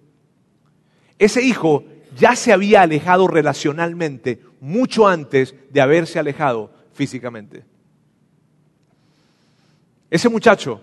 [1.18, 1.84] Ese hijo
[2.18, 7.71] ya se había alejado relacionalmente mucho antes de haberse alejado físicamente.
[10.12, 10.78] Ese muchacho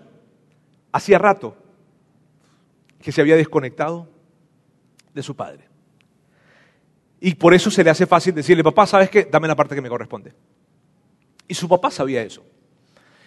[0.90, 1.56] hacía rato
[3.00, 4.08] que se había desconectado
[5.14, 5.68] de su padre.
[7.20, 9.28] Y por eso se le hace fácil decirle, papá, ¿sabes qué?
[9.30, 10.34] Dame la parte que me corresponde.
[11.46, 12.42] Y su papá sabía eso.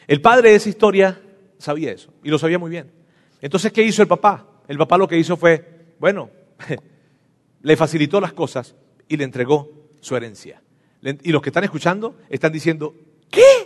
[0.06, 1.22] El padre de esa historia
[1.58, 2.92] sabía eso y lo sabía muy bien.
[3.40, 4.46] Entonces, ¿qué hizo el papá?
[4.68, 6.30] El papá lo que hizo fue, bueno,
[7.62, 8.76] le facilitó las cosas
[9.08, 10.62] y le entregó su herencia.
[11.02, 12.94] Y los que están escuchando están diciendo,
[13.32, 13.63] ¿qué?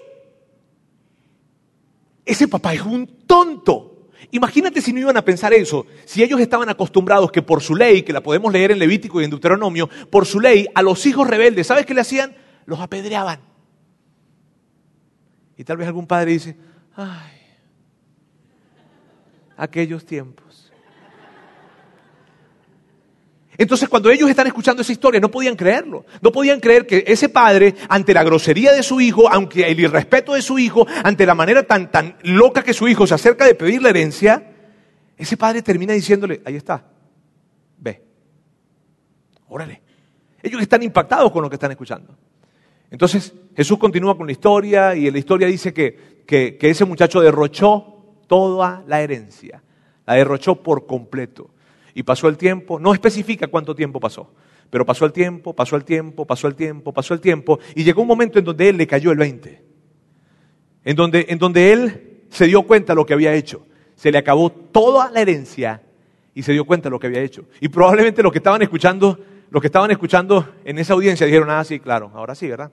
[2.27, 4.09] Ese papá es un tonto.
[4.31, 8.01] Imagínate si no iban a pensar eso, si ellos estaban acostumbrados que por su ley,
[8.03, 11.27] que la podemos leer en Levítico y en Deuteronomio, por su ley a los hijos
[11.27, 12.35] rebeldes, ¿sabes qué le hacían?
[12.65, 13.39] Los apedreaban.
[15.55, 16.57] Y tal vez algún padre dice,
[16.95, 17.31] ay,
[19.55, 20.46] aquellos tiempos.
[23.57, 26.05] Entonces cuando ellos están escuchando esa historia no podían creerlo.
[26.21, 30.33] No podían creer que ese padre, ante la grosería de su hijo, aunque el irrespeto
[30.33, 33.55] de su hijo, ante la manera tan, tan loca que su hijo se acerca de
[33.55, 34.53] pedir la herencia,
[35.17, 36.85] ese padre termina diciéndole, ahí está,
[37.77, 38.03] ve,
[39.49, 39.81] Órale.
[40.41, 42.15] Ellos están impactados con lo que están escuchando.
[42.89, 48.15] Entonces Jesús continúa con la historia y la historia dice que, que, ese muchacho derrochó
[48.27, 49.63] toda la herencia,
[50.05, 51.49] la derrochó por completo.
[51.97, 54.31] Y pasó el tiempo, no especifica cuánto tiempo pasó,
[54.69, 58.03] pero pasó el tiempo, pasó el tiempo, pasó el tiempo, pasó el tiempo, y llegó
[58.03, 59.63] un momento en donde él le cayó el 20,
[60.83, 63.65] en donde, en donde él se dio cuenta de lo que había hecho.
[63.95, 65.81] Se le acabó toda la herencia
[66.35, 67.45] y se dio cuenta de lo que había hecho.
[67.61, 69.17] Y probablemente los que estaban escuchando
[69.49, 72.71] los que estaban escuchando en esa audiencia dijeron, ah, sí, claro, ahora sí, ¿verdad?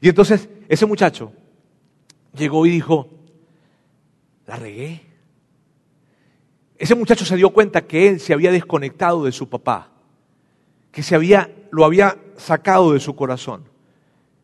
[0.00, 1.32] Y entonces ese muchacho
[2.34, 3.08] llegó y dijo,
[4.48, 5.09] la regué.
[6.80, 9.92] Ese muchacho se dio cuenta que él se había desconectado de su papá,
[10.90, 13.64] que se había, lo había sacado de su corazón.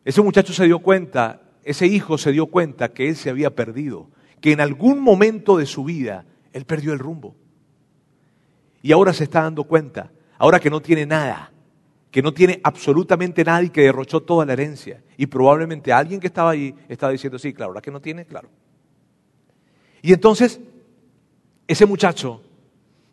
[0.05, 4.11] Ese muchacho se dio cuenta, ese hijo se dio cuenta que él se había perdido,
[4.39, 7.35] que en algún momento de su vida él perdió el rumbo.
[8.83, 11.51] Y ahora se está dando cuenta ahora que no tiene nada,
[12.11, 15.01] que no tiene absolutamente nada y que derrochó toda la herencia.
[15.17, 18.47] Y probablemente alguien que estaba allí estaba diciendo, sí, claro, ahora que no tiene, claro.
[20.03, 20.61] Y entonces
[21.67, 22.41] ese muchacho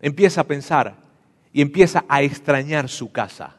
[0.00, 0.96] empieza a pensar
[1.52, 3.56] y empieza a extrañar su casa.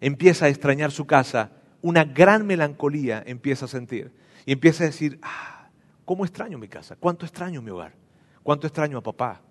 [0.00, 1.50] Empieza a extrañar su casa,
[1.82, 4.12] una gran melancolía empieza a sentir.
[4.46, 5.68] Y empieza a decir, ah,
[6.04, 6.96] ¿cómo extraño mi casa?
[6.96, 7.92] ¿Cuánto extraño mi hogar?
[8.42, 9.42] ¿Cuánto extraño a papá?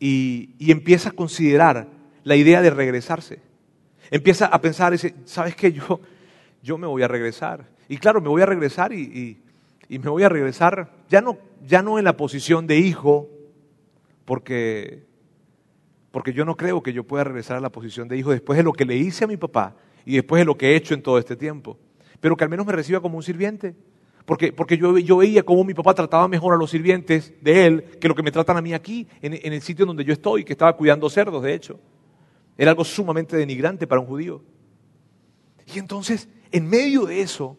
[0.00, 1.86] y, empieza a considerar
[2.24, 3.40] la idea de regresarse.
[4.10, 5.72] Empieza a pensar, ¿sabes qué?
[5.72, 6.00] Yo,
[6.62, 7.66] yo me voy a regresar.
[7.88, 9.38] Y claro, me voy a regresar y,
[9.88, 13.28] me voy a regresar ya no, ya no en la posición de hijo,
[14.24, 15.04] porque,
[16.10, 18.62] porque yo no creo que yo pueda regresar a la posición de hijo después de
[18.62, 21.02] lo que le hice a mi papá y después de lo que he hecho en
[21.02, 21.78] todo este tiempo.
[22.20, 23.74] Pero que al menos me reciba como un sirviente.
[24.24, 28.06] Porque, porque yo, veía cómo mi papá trataba mejor a los sirvientes de él que
[28.06, 30.52] lo que me tratan a mí aquí, en, en el sitio donde yo estoy, que
[30.52, 31.80] estaba cuidando cerdos, de hecho.
[32.56, 34.42] Era algo sumamente denigrante para un judío.
[35.74, 37.56] Y entonces, en medio de eso,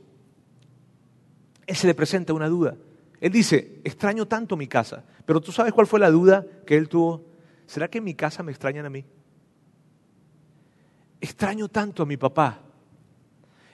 [1.66, 2.78] él se le presenta una duda.
[3.22, 6.90] Él dice, extraño tanto mi casa, pero tú sabes cuál fue la duda que él
[6.90, 7.26] tuvo.
[7.66, 9.06] ¿Será que en mi casa me extrañan a mí?
[11.22, 12.60] Extraño tanto a mi papá.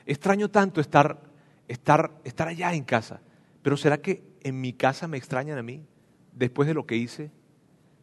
[0.05, 1.27] Extraño tanto estar
[1.67, 3.21] estar, estar allá en casa.
[3.61, 5.85] Pero ¿será que en mi casa me extrañan a mí?
[6.33, 7.31] Después de lo que hice,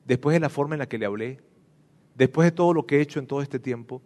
[0.05, 1.41] después de la forma en la que le hablé,
[2.15, 4.03] después de todo lo que he hecho en todo este tiempo.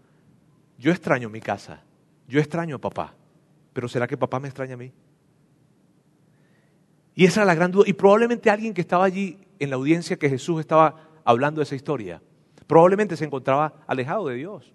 [0.79, 1.83] Yo extraño mi casa,
[2.29, 3.14] yo extraño a papá,
[3.72, 4.92] pero ¿será que papá me extraña a mí?
[7.18, 7.83] Y esa era la gran duda.
[7.88, 11.74] Y probablemente alguien que estaba allí en la audiencia que Jesús estaba hablando de esa
[11.74, 12.22] historia,
[12.68, 14.72] probablemente se encontraba alejado de Dios,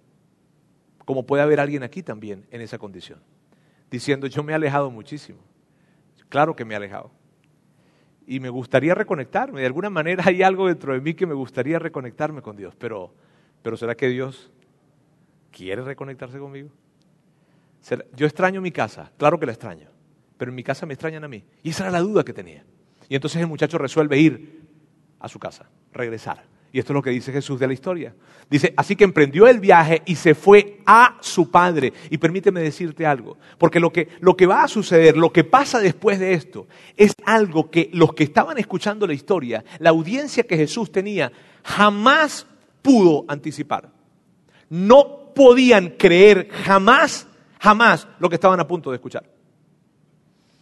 [1.06, 3.20] como puede haber alguien aquí también en esa condición
[3.94, 5.38] diciendo, yo me he alejado muchísimo.
[6.28, 7.10] Claro que me he alejado.
[8.26, 9.60] Y me gustaría reconectarme.
[9.60, 12.74] De alguna manera hay algo dentro de mí que me gustaría reconectarme con Dios.
[12.76, 13.14] Pero,
[13.62, 14.50] pero ¿será que Dios
[15.50, 16.70] quiere reconectarse conmigo?
[18.16, 19.93] Yo extraño mi casa, claro que la extraño.
[20.44, 21.42] Pero en mi casa me extrañan a mí.
[21.62, 22.62] Y esa era la duda que tenía.
[23.08, 24.60] Y entonces el muchacho resuelve ir
[25.18, 26.44] a su casa, regresar.
[26.70, 28.14] Y esto es lo que dice Jesús de la historia.
[28.50, 31.94] Dice, así que emprendió el viaje y se fue a su padre.
[32.10, 35.80] Y permíteme decirte algo, porque lo que, lo que va a suceder, lo que pasa
[35.80, 40.58] después de esto, es algo que los que estaban escuchando la historia, la audiencia que
[40.58, 42.46] Jesús tenía, jamás
[42.82, 43.88] pudo anticipar.
[44.68, 47.28] No podían creer jamás,
[47.58, 49.33] jamás lo que estaban a punto de escuchar.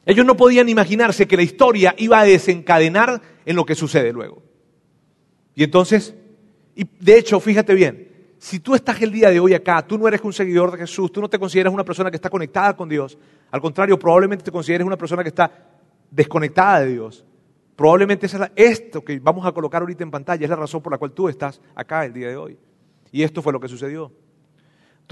[0.05, 4.43] Ellos no podían imaginarse que la historia iba a desencadenar en lo que sucede luego.
[5.55, 6.15] Y entonces,
[6.75, 10.09] y de hecho, fíjate bien, si tú estás el día de hoy acá, tú no
[10.09, 12.89] eres un seguidor de Jesús, tú no te consideras una persona que está conectada con
[12.89, 13.17] Dios,
[13.53, 15.51] al contrario, probablemente te consideres una persona que está
[16.11, 17.25] desconectada de Dios.
[17.77, 20.99] Probablemente es esto que vamos a colocar ahorita en pantalla es la razón por la
[20.99, 22.59] cual tú estás acá el día de hoy.
[23.13, 24.11] Y esto fue lo que sucedió.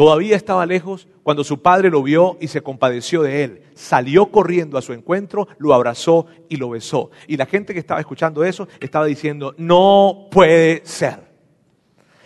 [0.00, 3.62] Todavía estaba lejos cuando su padre lo vio y se compadeció de él.
[3.74, 7.10] Salió corriendo a su encuentro, lo abrazó y lo besó.
[7.26, 11.22] Y la gente que estaba escuchando eso estaba diciendo, no puede ser.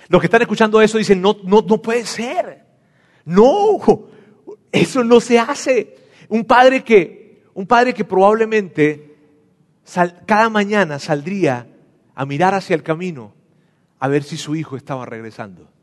[0.06, 2.64] Los que están escuchando eso dicen, no, no, no puede ser.
[3.24, 3.80] No,
[4.70, 5.96] eso no se hace.
[6.28, 9.16] Un padre que, un padre que probablemente
[10.26, 11.66] cada mañana saldría
[12.14, 13.34] a mirar hacia el camino
[13.98, 15.73] a ver si su hijo estaba regresando.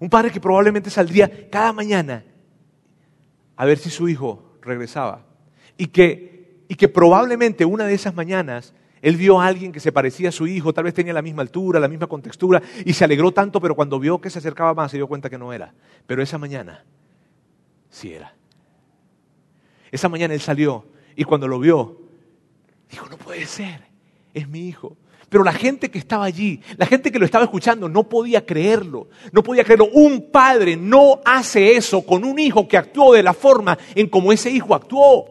[0.00, 2.24] Un padre que probablemente saldría cada mañana
[3.54, 5.26] a ver si su hijo regresaba.
[5.76, 9.92] Y que, y que probablemente una de esas mañanas él vio a alguien que se
[9.92, 13.04] parecía a su hijo, tal vez tenía la misma altura, la misma contextura, y se
[13.04, 15.74] alegró tanto, pero cuando vio que se acercaba más se dio cuenta que no era.
[16.06, 16.84] Pero esa mañana
[17.88, 18.34] sí era.
[19.90, 20.86] Esa mañana él salió
[21.16, 22.00] y cuando lo vio,
[22.90, 23.82] dijo, no puede ser,
[24.32, 24.96] es mi hijo.
[25.30, 29.06] Pero la gente que estaba allí, la gente que lo estaba escuchando, no podía creerlo.
[29.30, 29.88] No podía creerlo.
[29.92, 34.32] Un padre no hace eso con un hijo que actuó de la forma en como
[34.32, 35.26] ese hijo actuó.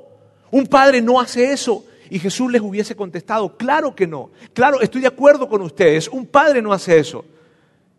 [0.52, 1.84] Un padre no hace eso.
[2.10, 4.32] Y Jesús les hubiese contestado, claro que no.
[4.54, 6.08] Claro, estoy de acuerdo con ustedes.
[6.08, 7.26] Un padre no hace eso.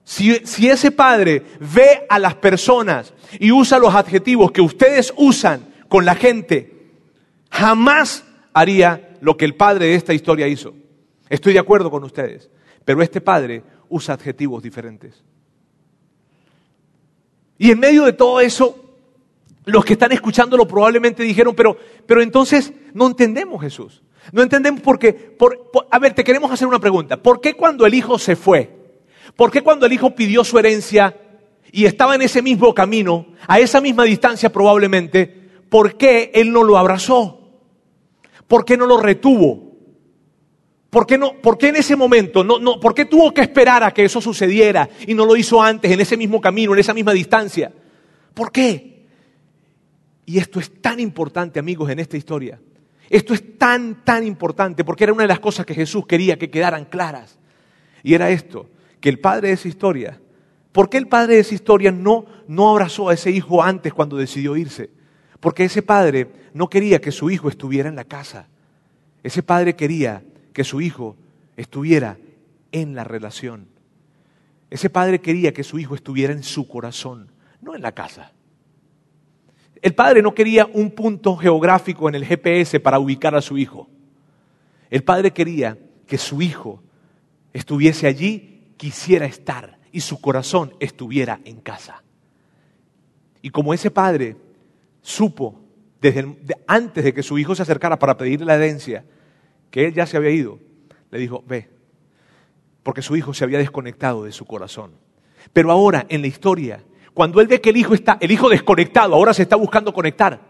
[0.02, 5.60] Si, si, ese padre ve a las personas y usa los adjetivos que ustedes usan
[5.88, 6.88] con la gente,
[7.50, 10.74] jamás haría lo que el padre de esta historia hizo.
[11.30, 12.50] Estoy de acuerdo con ustedes,
[12.84, 15.22] pero este padre usa adjetivos diferentes.
[17.56, 18.76] Y en medio de todo eso,
[19.64, 24.02] los que están escuchándolo probablemente dijeron, pero, pero entonces no entendemos Jesús.
[24.32, 25.12] No entendemos por qué.
[25.12, 27.16] Por, a ver, te queremos hacer una pregunta.
[27.16, 28.76] ¿Por qué cuando el hijo se fue?
[29.36, 31.16] ¿Por qué cuando el hijo pidió su herencia
[31.70, 35.26] y estaba en ese mismo camino, a esa misma distancia probablemente,
[35.68, 37.38] ¿por qué él no lo abrazó?
[38.48, 39.69] ¿Por qué no lo retuvo?
[40.90, 42.42] ¿Por qué, no, ¿Por qué en ese momento?
[42.42, 45.62] No, no, ¿Por qué tuvo que esperar a que eso sucediera y no lo hizo
[45.62, 47.72] antes, en ese mismo camino, en esa misma distancia?
[48.34, 49.06] ¿Por qué?
[50.26, 52.60] Y esto es tan importante, amigos, en esta historia.
[53.08, 56.50] Esto es tan, tan importante porque era una de las cosas que Jesús quería que
[56.50, 57.38] quedaran claras.
[58.02, 58.68] Y era esto,
[59.00, 60.20] que el padre de esa historia,
[60.72, 64.16] ¿por qué el padre de esa historia no, no abrazó a ese hijo antes cuando
[64.16, 64.90] decidió irse?
[65.38, 68.48] Porque ese padre no quería que su hijo estuviera en la casa.
[69.22, 70.22] Ese padre quería
[70.52, 71.16] que su hijo
[71.56, 72.18] estuviera
[72.72, 73.68] en la relación.
[74.70, 78.32] Ese padre quería que su hijo estuviera en su corazón, no en la casa.
[79.82, 83.88] El padre no quería un punto geográfico en el GPS para ubicar a su hijo.
[84.90, 86.82] El padre quería que su hijo
[87.52, 92.02] estuviese allí, quisiera estar y su corazón estuviera en casa.
[93.42, 94.36] Y como ese padre
[95.00, 95.60] supo
[96.00, 96.36] desde
[96.66, 99.04] antes de que su hijo se acercara para pedirle la herencia,
[99.70, 100.58] que él ya se había ido,
[101.10, 101.68] le dijo, ve,
[102.82, 104.92] porque su hijo se había desconectado de su corazón.
[105.52, 106.82] Pero ahora, en la historia,
[107.14, 110.40] cuando él ve que el hijo está, el hijo desconectado, ahora se está buscando conectar.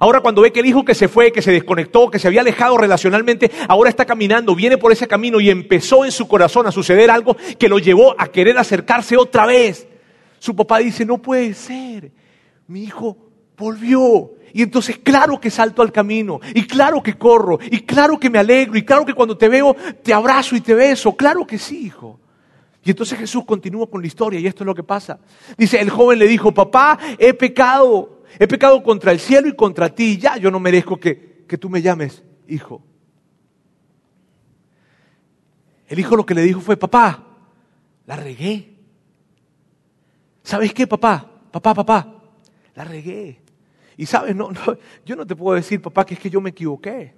[0.00, 2.40] Ahora cuando ve que el hijo que se fue, que se desconectó, que se había
[2.40, 6.72] alejado relacionalmente, ahora está caminando, viene por ese camino y empezó en su corazón a
[6.72, 9.86] suceder algo que lo llevó a querer acercarse otra vez.
[10.38, 12.10] Su papá dice, no puede ser,
[12.66, 13.18] mi hijo
[13.56, 18.30] volvió, y entonces claro que salto al camino, y claro que corro, y claro que
[18.30, 21.58] me alegro, y claro que cuando te veo te abrazo y te beso, claro que
[21.58, 22.20] sí, hijo.
[22.84, 25.20] Y entonces Jesús continúa con la historia y esto es lo que pasa.
[25.56, 29.88] Dice, el joven le dijo, papá, he pecado, he pecado contra el cielo y contra
[29.88, 32.82] ti, ya yo no merezco que, que tú me llames hijo.
[35.86, 37.24] El hijo lo que le dijo fue, papá,
[38.06, 38.74] la regué.
[40.42, 41.30] ¿Sabes qué, papá?
[41.50, 42.14] Papá, papá,
[42.74, 43.42] la regué.
[43.96, 44.50] Y sabes, no,
[45.04, 47.14] yo no te puedo decir, papá, que es que yo me equivoqué.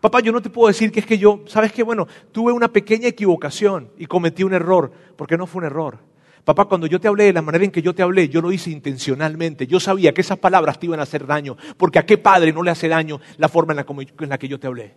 [0.00, 2.68] Papá, yo no te puedo decir que es que yo, sabes qué, bueno, tuve una
[2.68, 5.98] pequeña equivocación y cometí un error, porque no fue un error.
[6.44, 8.52] Papá, cuando yo te hablé de la manera en que yo te hablé, yo lo
[8.52, 9.66] hice intencionalmente.
[9.66, 12.62] Yo sabía que esas palabras te iban a hacer daño, porque a qué padre no
[12.62, 13.86] le hace daño la forma en la,
[14.20, 14.94] en la que yo te hablé.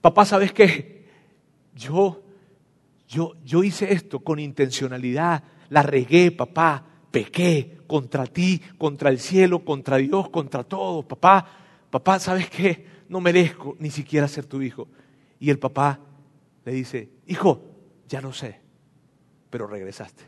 [0.00, 1.06] Papá, ¿sabes qué?
[1.76, 2.24] Yo,
[3.06, 9.64] yo, yo hice esto con intencionalidad, la regué, papá, pequé contra ti, contra el cielo,
[9.64, 11.02] contra Dios, contra todo.
[11.02, 11.44] Papá,
[11.90, 12.86] papá, ¿sabes qué?
[13.08, 14.86] No merezco ni siquiera ser tu hijo.
[15.40, 15.98] Y el papá
[16.64, 17.60] le dice, hijo,
[18.08, 18.60] ya lo sé,
[19.50, 20.22] pero regresaste.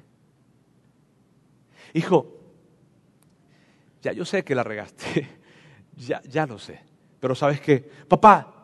[1.94, 2.36] Hijo,
[4.02, 5.28] ya yo sé que la regaste,
[5.96, 6.80] ya, ya lo sé,
[7.20, 7.78] pero ¿sabes qué?
[8.08, 8.54] Papá,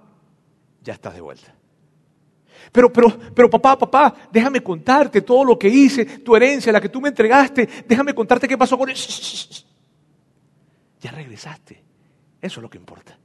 [0.83, 1.55] ya estás de vuelta.
[2.73, 6.89] Pero, pero, pero papá, papá, déjame contarte todo lo que hice, tu herencia, la que
[6.89, 8.97] tú me entregaste, déjame contarte qué pasó con él.
[11.01, 11.83] Ya regresaste.
[12.41, 13.19] Eso es lo que importa.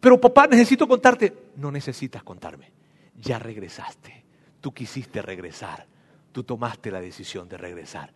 [0.00, 1.50] Pero papá, necesito contarte.
[1.56, 2.72] No necesitas contarme.
[3.16, 4.24] Ya regresaste.
[4.60, 5.86] Tú quisiste regresar.
[6.32, 8.12] Tú tomaste la decisión de regresar.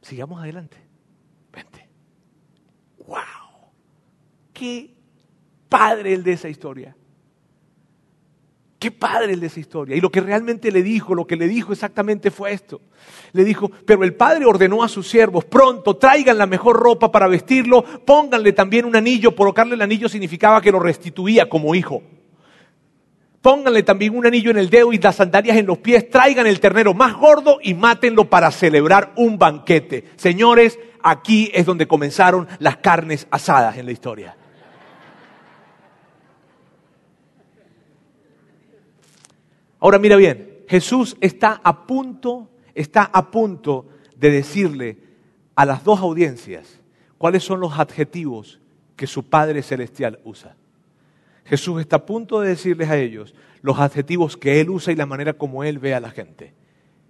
[0.00, 0.76] Sigamos adelante.
[1.52, 1.88] Vente.
[3.06, 3.70] ¡Wow!
[4.52, 4.94] ¡Qué
[5.68, 6.96] padre el de esa historia!
[8.82, 9.94] Qué padre el de esa historia.
[9.94, 12.80] Y lo que realmente le dijo, lo que le dijo exactamente fue esto.
[13.30, 17.28] Le dijo, pero el padre ordenó a sus siervos, pronto traigan la mejor ropa para
[17.28, 22.02] vestirlo, pónganle también un anillo, colocarle el anillo significaba que lo restituía como hijo.
[23.40, 26.58] Pónganle también un anillo en el dedo y las sandalias en los pies, traigan el
[26.58, 30.06] ternero más gordo y mátenlo para celebrar un banquete.
[30.16, 34.36] Señores, aquí es donde comenzaron las carnes asadas en la historia.
[39.82, 44.96] Ahora mira bien, Jesús está a punto, está a punto de decirle
[45.56, 46.78] a las dos audiencias
[47.18, 48.60] cuáles son los adjetivos
[48.94, 50.54] que su Padre Celestial usa.
[51.44, 55.04] Jesús está a punto de decirles a ellos los adjetivos que Él usa y la
[55.04, 56.54] manera como Él ve a la gente.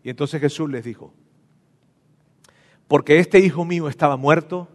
[0.02, 1.12] Y entonces Jesús les dijo,
[2.88, 4.66] porque este hijo mío estaba muerto,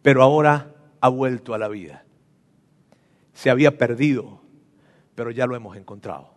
[0.00, 2.06] pero ahora ha vuelto a la vida.
[3.34, 4.40] Se había perdido,
[5.14, 6.35] pero ya lo hemos encontrado.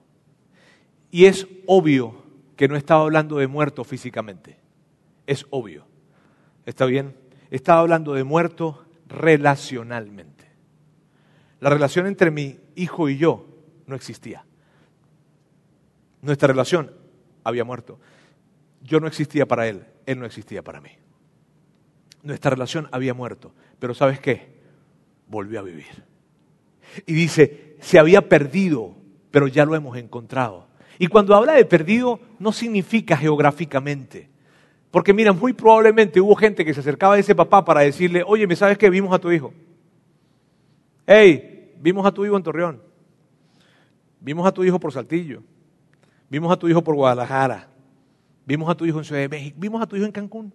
[1.12, 2.24] Y es obvio
[2.55, 4.60] que no estaba hablando de muerto físicamente.
[5.26, 5.86] Es obvio.
[6.66, 7.16] ¿Está bien?
[7.51, 10.45] Estaba hablando de muerto relacionalmente.
[11.60, 13.47] La relación entre mi hijo y yo
[13.86, 14.45] no existía.
[16.22, 16.91] Nuestra relación
[17.43, 17.99] había muerto.
[18.82, 20.91] Yo no existía para él, él no existía para mí.
[22.24, 24.60] Nuestra relación había muerto, pero ¿sabes qué?
[25.28, 26.03] Volvió a vivir.
[27.05, 28.95] Y dice, se había perdido,
[29.32, 30.69] pero ya lo hemos encontrado.
[31.00, 34.30] Y cuando habla de perdido, no significa geográficamente.
[34.91, 38.45] Porque mira, muy probablemente hubo gente que se acercaba a ese papá para decirle, oye,
[38.45, 38.89] ¿me sabes qué?
[38.89, 39.54] Vimos a tu hijo.
[41.08, 42.82] Hey, vimos a tu hijo en Torreón.
[44.20, 45.41] Vimos a tu hijo por Saltillo.
[46.30, 47.68] Vimos a tu hijo por Guadalajara.
[48.45, 49.58] Vimos a tu hijo en Ciudad de México.
[49.58, 50.54] Vimos a tu hijo en Cancún.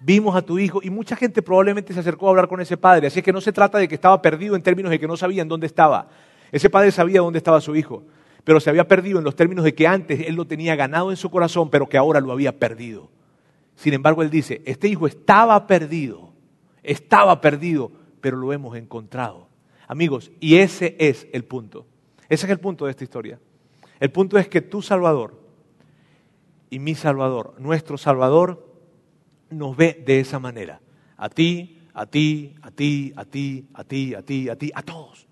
[0.00, 3.06] Vimos a tu hijo y mucha gente probablemente se acercó a hablar con ese padre.
[3.06, 5.16] Así es que no se trata de que estaba perdido en términos de que no
[5.16, 6.08] sabían dónde estaba.
[6.52, 8.02] Ese padre sabía dónde estaba su hijo,
[8.44, 11.16] pero se había perdido en los términos de que antes él lo tenía ganado en
[11.16, 13.10] su corazón, pero que ahora lo había perdido.
[13.74, 16.32] Sin embargo, él dice, este hijo estaba perdido,
[16.82, 17.90] estaba perdido,
[18.20, 19.48] pero lo hemos encontrado.
[19.88, 21.86] Amigos, y ese es el punto.
[22.28, 23.40] Ese es el punto de esta historia.
[23.98, 25.40] El punto es que tu Salvador
[26.70, 28.74] y mi Salvador, nuestro Salvador,
[29.50, 30.80] nos ve de esa manera.
[31.16, 34.82] A ti, a ti, a ti, a ti, a ti, a ti, a ti, a
[34.82, 35.26] todos.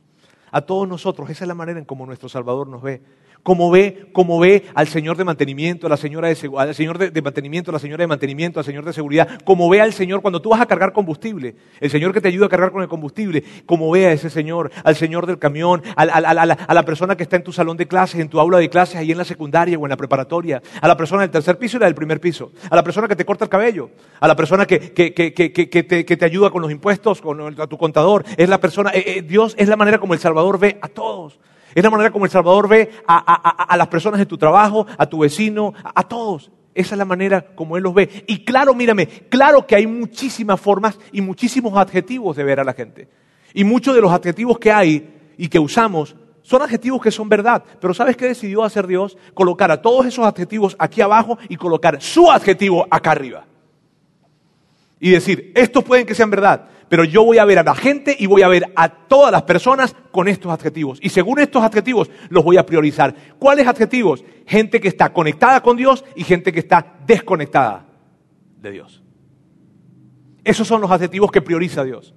[0.52, 1.28] A todos nosotros.
[1.30, 3.02] Esa es la manera en cómo nuestro Salvador nos ve
[3.42, 7.22] como ve, como ve al señor de mantenimiento, a la señora de, al señor de,
[7.22, 10.40] mantenimiento, a la señora de mantenimiento, al señor de seguridad, como ve al señor cuando
[10.40, 13.42] tú vas a cargar combustible, el señor que te ayuda a cargar con el combustible,
[13.66, 17.42] como ve a ese señor, al señor del camión, a, la, persona que está en
[17.42, 19.90] tu salón de clases, en tu aula de clases, ahí en la secundaria o en
[19.90, 22.84] la preparatoria, a la persona del tercer piso y la del primer piso, a la
[22.84, 23.90] persona que te corta el cabello,
[24.20, 28.60] a la persona que, te, ayuda con los impuestos, con a tu contador, es la
[28.60, 31.40] persona, eh, eh, Dios es la manera como el Salvador ve a todos.
[31.74, 35.20] Es la manera como El Salvador ve a, las personas de tu trabajo, a tu
[35.20, 36.50] vecino, a, todos.
[36.74, 38.24] Esa es la manera como Él los ve.
[38.26, 42.72] Y claro, mírame, claro que hay muchísimas formas y muchísimos adjetivos de ver a la
[42.74, 43.08] gente.
[43.54, 47.62] Y muchos de los adjetivos que hay y que usamos son adjetivos que son verdad.
[47.80, 49.16] Pero ¿sabes qué decidió hacer Dios?
[49.34, 53.46] Colocar a todos esos adjetivos aquí abajo y colocar su adjetivo acá arriba.
[55.04, 58.14] Y decir, estos pueden que sean verdad, pero yo voy a ver a la gente
[58.16, 61.00] y voy a ver a todas las personas con estos adjetivos.
[61.02, 63.12] Y según estos adjetivos los voy a priorizar.
[63.36, 64.24] ¿Cuáles adjetivos?
[64.46, 67.84] Gente que está conectada con Dios y gente que está desconectada
[68.60, 69.02] de Dios.
[70.44, 72.14] Esos son los adjetivos que prioriza Dios.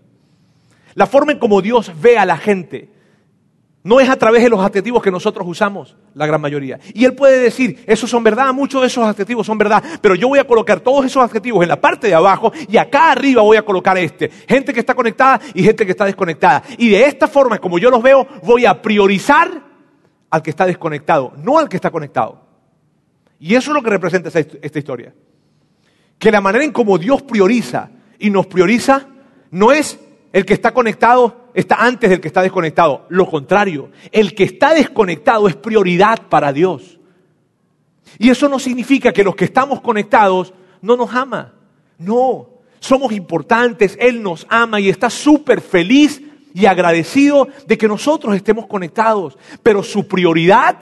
[0.94, 2.92] La forma en cómo Dios ve a la gente
[3.86, 6.80] no es a través de los adjetivos que nosotros usamos, la gran mayoría.
[6.96, 10.28] Y él puede decir, esos son verdad, muchos de esos adjetivos son verdad, pero yo
[10.28, 13.58] voy a colocar todos esos adjetivos en la parte de abajo y acá arriba voy
[13.58, 14.30] a colocar este.
[14.50, 16.64] Gente que está conectada y gente que está desconectada.
[16.80, 19.52] Y de esta forma, como yo los veo, voy a priorizar
[20.32, 22.42] al que está desconectado, no al que está conectado.
[23.40, 25.14] Y eso es lo que representa esta historia.
[26.18, 29.06] Que la manera en cómo Dios prioriza y nos prioriza
[29.52, 30.00] no es
[30.36, 33.06] el que está conectado está antes del que está desconectado.
[33.08, 37.00] Lo contrario, el que está desconectado es prioridad para Dios.
[38.20, 41.54] Y eso no significa que los que estamos conectados no nos ama.
[41.98, 42.50] No,
[42.82, 46.22] somos importantes, Él nos ama y está súper feliz
[46.54, 49.38] y agradecido de que nosotros estemos conectados.
[49.64, 50.78] Pero su prioridad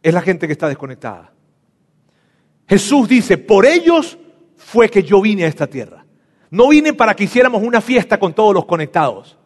[0.00, 1.32] es la gente que está desconectada.
[2.68, 4.16] Jesús dice, por ellos
[4.56, 5.99] fue que yo vine a esta tierra.
[6.50, 9.38] No vine para que hiciéramos una fiesta con todos los conectados.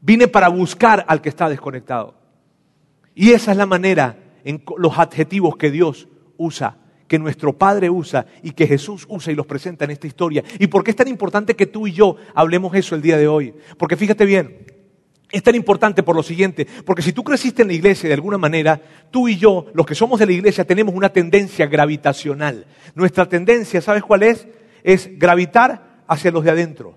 [0.00, 2.14] Vine para buscar al que está desconectado.
[3.14, 6.76] Y esa es la manera en los adjetivos que Dios usa,
[7.08, 10.44] que nuestro Padre usa y que Jesús usa y los presenta en esta historia.
[10.58, 13.28] ¿Y por qué es tan importante que tú y yo hablemos eso el día de
[13.28, 13.54] hoy?
[13.78, 14.66] Porque fíjate bien,
[15.32, 18.38] es tan importante por lo siguiente, porque si tú creciste en la iglesia de alguna
[18.38, 22.66] manera, tú y yo, los que somos de la iglesia, tenemos una tendencia gravitacional.
[22.94, 24.46] Nuestra tendencia, ¿sabes cuál es?
[24.84, 26.94] Es gravitar hacia los de adentro.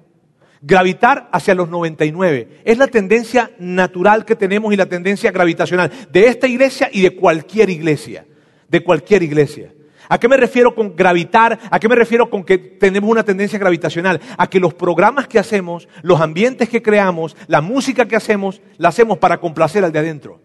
[0.62, 2.62] Gravitar hacia los 99.
[2.66, 7.16] Es la tendencia natural que tenemos y la tendencia gravitacional de esta iglesia y de
[7.16, 8.26] cualquier iglesia.
[8.68, 9.72] De cualquier iglesia.
[10.10, 11.60] ¿A qué me refiero con gravitar?
[11.70, 14.22] ¿A qué me refiero con que tenemos una tendencia gravitacional?
[14.38, 18.90] A que los programas que hacemos, los ambientes que creamos, la música que hacemos, la
[18.90, 20.40] hacemos para complacer al de adentro.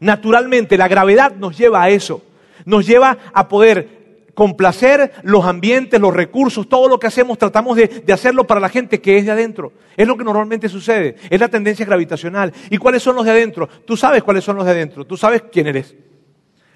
[0.00, 2.22] Naturalmente, la gravedad nos lleva a eso.
[2.64, 3.97] Nos lleva a poder
[4.38, 9.00] complacer los ambientes, los recursos, todo lo que hacemos, tratamos de, hacerlo para la gente
[9.00, 9.72] que es de adentro.
[9.96, 12.52] Es lo que normalmente sucede, es la tendencia gravitacional.
[12.70, 13.68] ¿Y cuáles son los de adentro?
[13.84, 15.96] Tú sabes cuáles son los de adentro, tú sabes quién eres.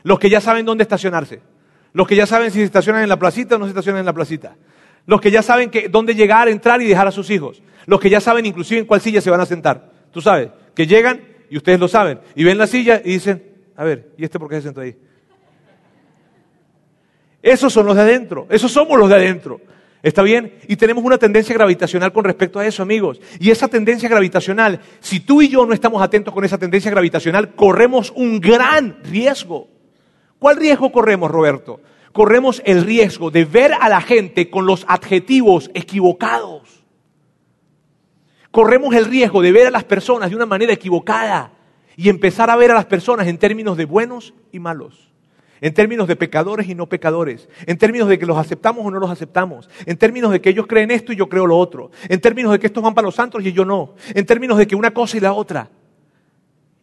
[0.02, 1.38] Los que ya saben dónde estacionarse,
[1.92, 4.06] los que ya saben si se estacionan en la placita o no se estacionan en
[4.06, 4.56] la placita,
[5.06, 8.10] los que ya saben que, dónde llegar, entrar y dejar a sus hijos, los que
[8.10, 9.88] ya saben inclusive en cuál silla se van a sentar.
[10.10, 13.44] Tú sabes, que llegan y ustedes lo saben, y ven la silla y dicen,
[13.76, 14.96] a ver, ¿y este por qué se sentó ahí?
[17.43, 19.61] Esos son los de adentro, esos somos los de adentro.
[20.03, 20.55] ¿Está bien?
[20.66, 23.20] Y tenemos una tendencia gravitacional con respecto a eso, amigos.
[23.38, 27.55] Y esa tendencia gravitacional, si tú y yo no estamos atentos con esa tendencia gravitacional,
[27.55, 29.68] corremos un gran riesgo.
[30.40, 31.80] ¿Cuál riesgo corremos, Roberto?
[32.12, 36.84] Corremos el riesgo de ver a la gente con los adjetivos equivocados.
[38.51, 41.53] Corremos el riesgo de ver a las personas de una manera equivocada
[41.97, 45.11] y empezar a ver a las personas en términos de buenos y malos
[45.62, 48.98] en términos de pecadores y no pecadores, en términos de que los aceptamos o no
[48.98, 52.20] los aceptamos, en términos de que ellos creen esto y yo creo lo otro, en
[52.20, 54.74] términos de que estos van para los santos y yo no, en términos de que
[54.74, 55.70] una cosa y la otra.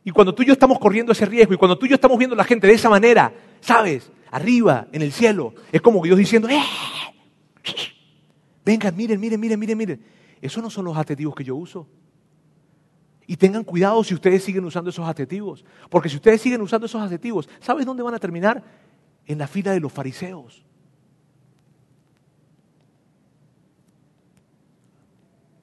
[0.06, 2.18] Y cuando tú y yo estamos corriendo ese riesgo y cuando tú y yo estamos
[2.18, 4.10] viendo a la gente de esa manera, ¿sabes?
[4.32, 6.62] Arriba, en el cielo, es como Dios diciendo, ¡eh!
[8.64, 10.06] Vengan, miren, miren, miren, miren, miren.
[10.42, 11.86] Esos no son los adjetivos que yo uso.
[13.30, 15.64] Y tengan cuidado si ustedes siguen usando esos adjetivos.
[15.92, 18.64] Porque si ustedes siguen usando esos adjetivos, ¿sabes dónde van a terminar?
[19.28, 20.66] En la fila de los fariseos.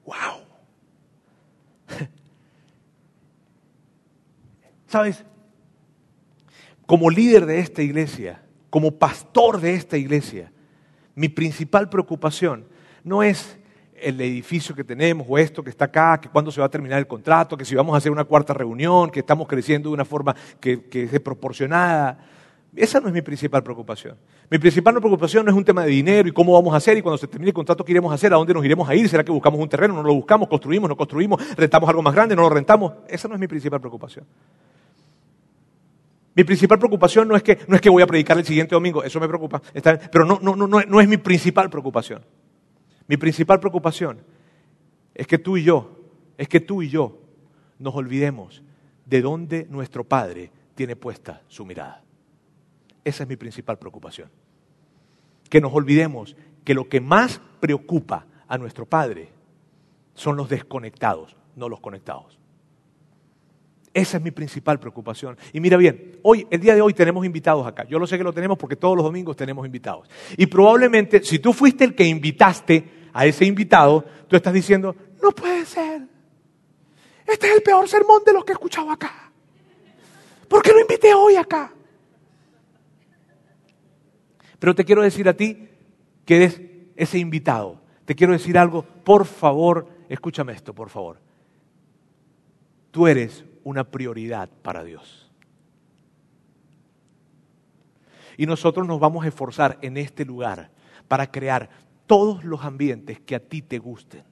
[0.05, 0.15] ¡Wow!
[4.87, 5.25] ¿Sabes?
[6.85, 10.53] Como líder de esta iglesia, como pastor de esta iglesia,
[11.15, 12.65] mi principal preocupación
[13.03, 13.59] no es
[14.01, 16.99] el edificio que tenemos o esto que está acá, que cuándo se va a terminar
[16.99, 20.05] el contrato, que si vamos a hacer una cuarta reunión, que estamos creciendo de una
[20.05, 22.17] forma que, es desproporcionada.
[22.75, 24.15] Esa no es mi principal preocupación.
[24.49, 27.01] Mi principal preocupación no es un tema de dinero y cómo vamos a hacer y
[27.01, 29.09] cuando se termine el contrato qué iremos a hacer, a dónde nos iremos a ir,
[29.09, 32.35] será que buscamos un terreno, no lo buscamos, construimos, no construimos, rentamos algo más grande,
[32.35, 32.93] no lo rentamos.
[33.07, 34.25] Esa no es mi principal preocupación.
[36.35, 39.03] Mi principal preocupación no es que, no es que voy a predicar el siguiente domingo,
[39.03, 39.59] eso me preocupa,
[40.11, 42.21] pero no, no, no, no es mi principal preocupación.
[43.07, 44.19] Mi principal preocupación
[45.15, 45.97] es que tú y yo,
[46.37, 47.19] es que tú y yo
[47.79, 48.61] nos olvidemos
[49.05, 52.03] de dónde nuestro Padre tiene puesta su mirada.
[53.03, 54.29] Esa es mi principal preocupación.
[55.49, 59.29] Que nos olvidemos que lo que más preocupa a nuestro Padre
[60.13, 62.37] son los desconectados, no los conectados.
[63.93, 65.37] Esa es mi principal preocupación.
[65.53, 67.85] Y mira bien, hoy, el día de hoy tenemos invitados acá.
[67.85, 70.07] Yo lo sé que lo tenemos porque todos los domingos tenemos invitados.
[70.37, 75.31] Y probablemente, si tú fuiste el que invitaste, a ese invitado, tú estás diciendo, no
[75.31, 76.03] puede ser.
[77.25, 79.31] Este es el peor sermón de los que he escuchado acá.
[80.47, 81.73] ¿Por qué lo invité hoy acá?
[84.59, 85.67] Pero te quiero decir a ti
[86.25, 86.61] que eres
[86.95, 87.81] ese invitado.
[88.05, 91.19] Te quiero decir algo, por favor, escúchame esto, por favor.
[92.91, 95.31] Tú eres una prioridad para Dios.
[98.37, 100.69] Y nosotros nos vamos a esforzar en este lugar
[101.07, 104.23] para crear todos los ambientes que a ti te gusten.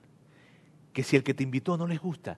[0.93, 2.37] Que si el que te invitó no les gusta.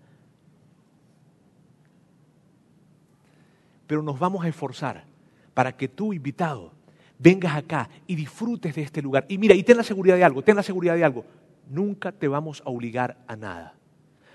[3.85, 5.05] Pero nos vamos a esforzar
[5.53, 6.73] para que tú, invitado,
[7.17, 9.25] vengas acá y disfrutes de este lugar.
[9.29, 11.23] Y mira, y ten la seguridad de algo, ten la seguridad de algo.
[11.69, 13.75] Nunca te vamos a obligar a nada.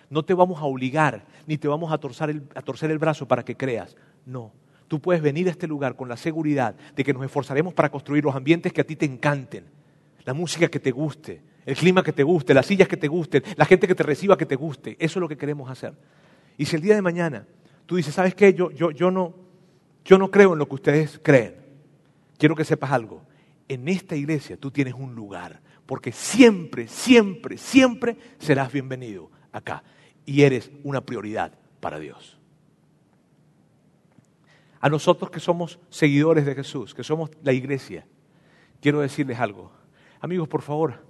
[0.08, 3.26] No te vamos a obligar, ni te vamos a torcer el, a torcer el brazo
[3.26, 3.96] para que creas.
[4.24, 4.52] No.
[4.86, 8.24] Tú puedes venir a este lugar con la seguridad de que nos esforzaremos para construir
[8.24, 9.81] los ambientes que a ti te encanten
[10.24, 13.42] la música que te guste, el clima que te guste, las sillas que te gusten,
[13.56, 14.96] la gente que te reciba que te guste.
[14.98, 15.94] Eso es lo que queremos hacer.
[16.56, 17.46] Y si el día de mañana
[17.86, 18.54] tú dices, ¿sabes qué?
[18.54, 19.34] Yo, yo, yo, no,
[20.04, 21.56] yo no creo en lo que ustedes creen.
[22.38, 23.22] Quiero que sepas algo.
[23.68, 29.82] En esta iglesia tú tienes un lugar, porque siempre, siempre, siempre serás bienvenido acá.
[30.24, 32.38] Y eres una prioridad para Dios.
[34.80, 38.04] A nosotros que somos seguidores de Jesús, que somos la iglesia,
[38.80, 39.81] quiero decirles algo
[40.22, 41.04] Amigos, por favor,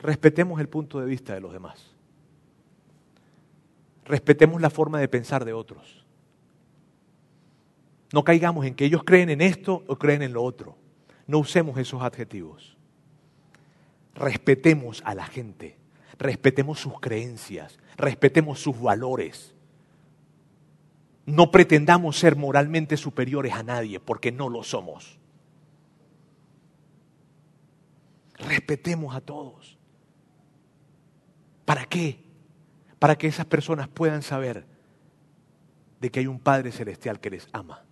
[0.00, 1.94] respetemos el punto de vista de los demás.
[4.04, 6.04] Respetemos la forma de pensar de otros.
[8.12, 10.76] No caigamos en que ellos creen en esto o creen en lo otro.
[11.28, 12.76] No usemos esos adjetivos.
[14.16, 15.76] Respetemos a la gente,
[16.18, 19.54] respetemos sus creencias, respetemos sus valores.
[21.26, 25.20] No pretendamos ser moralmente superiores a nadie porque no lo somos.
[28.38, 29.78] Respetemos a todos.
[31.64, 32.24] ¿Para qué?
[32.98, 34.66] Para que esas personas puedan saber
[36.00, 37.84] de que hay un Padre Celestial que les ama.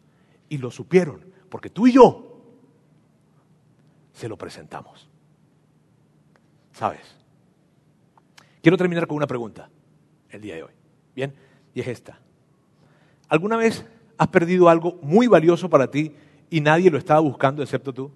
[0.48, 2.40] Y lo supieron, porque tú y yo
[4.12, 5.08] se lo presentamos.
[6.72, 7.16] ¿Sabes?
[8.62, 9.68] Quiero terminar con una pregunta
[10.30, 10.72] el día de hoy.
[11.14, 11.34] Bien,
[11.74, 12.18] y es esta.
[13.28, 13.84] ¿Alguna vez
[14.18, 16.14] has perdido algo muy valioso para ti
[16.48, 18.10] y nadie lo estaba buscando excepto tú?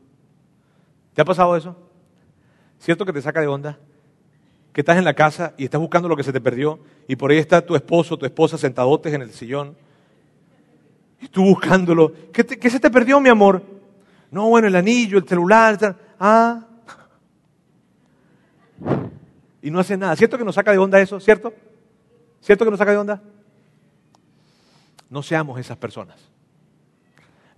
[1.15, 1.90] ¿Te ha pasado eso?
[2.81, 3.79] ¿Cierto que te saca de onda?
[4.73, 7.31] Que estás en la casa y estás buscando lo que se te perdió y por
[7.31, 9.77] ahí está tu esposo, tu esposa sentadotes en el sillón
[11.21, 12.13] y tú buscándolo.
[12.33, 13.63] ¿Qué, se te perdió, mi amor?
[14.31, 15.97] No, bueno, el anillo, el celular.
[16.19, 16.67] Ah.
[19.61, 20.17] Y no hace nada.
[20.17, 21.21] ¿Cierto que nos saca de onda eso?
[21.21, 21.53] ¿Cierto?
[22.41, 23.23] ¿Cierto que nos saca de onda?
[25.11, 26.17] No seamos esas personas.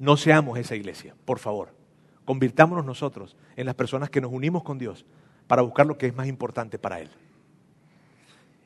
[0.01, 1.82] No seamos esa iglesia, por favor.
[2.25, 5.05] Convirtámonos nosotros en las personas que nos unimos con Dios
[5.47, 7.11] para buscar lo que es más importante para Él.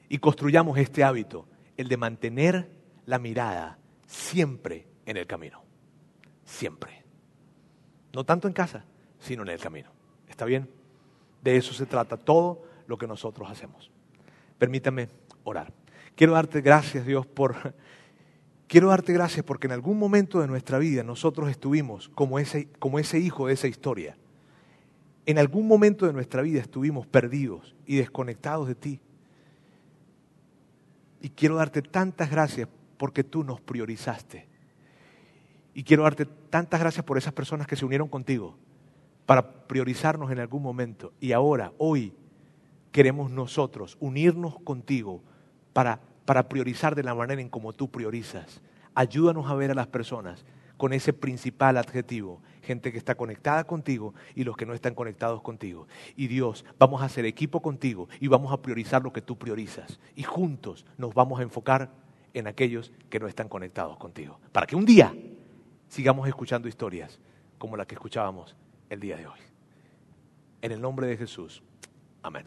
[0.08, 1.46] Y construyamos este hábito,
[1.76, 2.70] el de mantener
[3.06, 5.62] la mirada siempre en el camino.
[6.44, 7.02] Siempre.
[8.12, 8.84] No tanto en casa,
[9.18, 9.90] sino en el camino.
[10.28, 10.68] ¿Está bien?
[11.42, 13.90] De eso se trata todo lo que nosotros hacemos.
[14.58, 15.08] Permítame
[15.44, 15.72] orar.
[16.14, 17.74] Quiero darte gracias, Dios, por...
[18.66, 22.98] Quiero darte gracias porque en algún momento de nuestra vida nosotros estuvimos como ese, como
[22.98, 24.16] ese hijo de esa historia.
[25.24, 29.00] En algún momento de nuestra vida estuvimos perdidos y desconectados de ti.
[31.20, 34.46] Y quiero darte tantas gracias porque tú nos priorizaste.
[35.74, 38.56] Y quiero darte tantas gracias por esas personas que se unieron contigo
[39.26, 41.12] para priorizarnos en algún momento.
[41.20, 42.12] Y ahora, hoy,
[42.92, 45.20] queremos nosotros unirnos contigo
[45.72, 48.60] para, para priorizar de la manera en como tú priorizas.
[48.94, 50.44] Ayúdanos a ver a las personas
[50.76, 55.40] con ese principal adjetivo, gente que está conectada contigo y los que no están conectados
[55.40, 55.86] contigo.
[56.16, 59.98] Y Dios, vamos a hacer equipo contigo y vamos a priorizar lo que tú priorizas.
[60.14, 61.90] Y juntos nos vamos a enfocar
[62.34, 64.38] en aquellos que no están conectados contigo.
[64.52, 65.14] Para que un día
[65.88, 67.18] sigamos escuchando historias
[67.58, 68.56] como la que escuchábamos
[68.90, 69.40] el día de hoy.
[70.60, 71.62] En el nombre de Jesús.
[72.22, 72.46] Amén.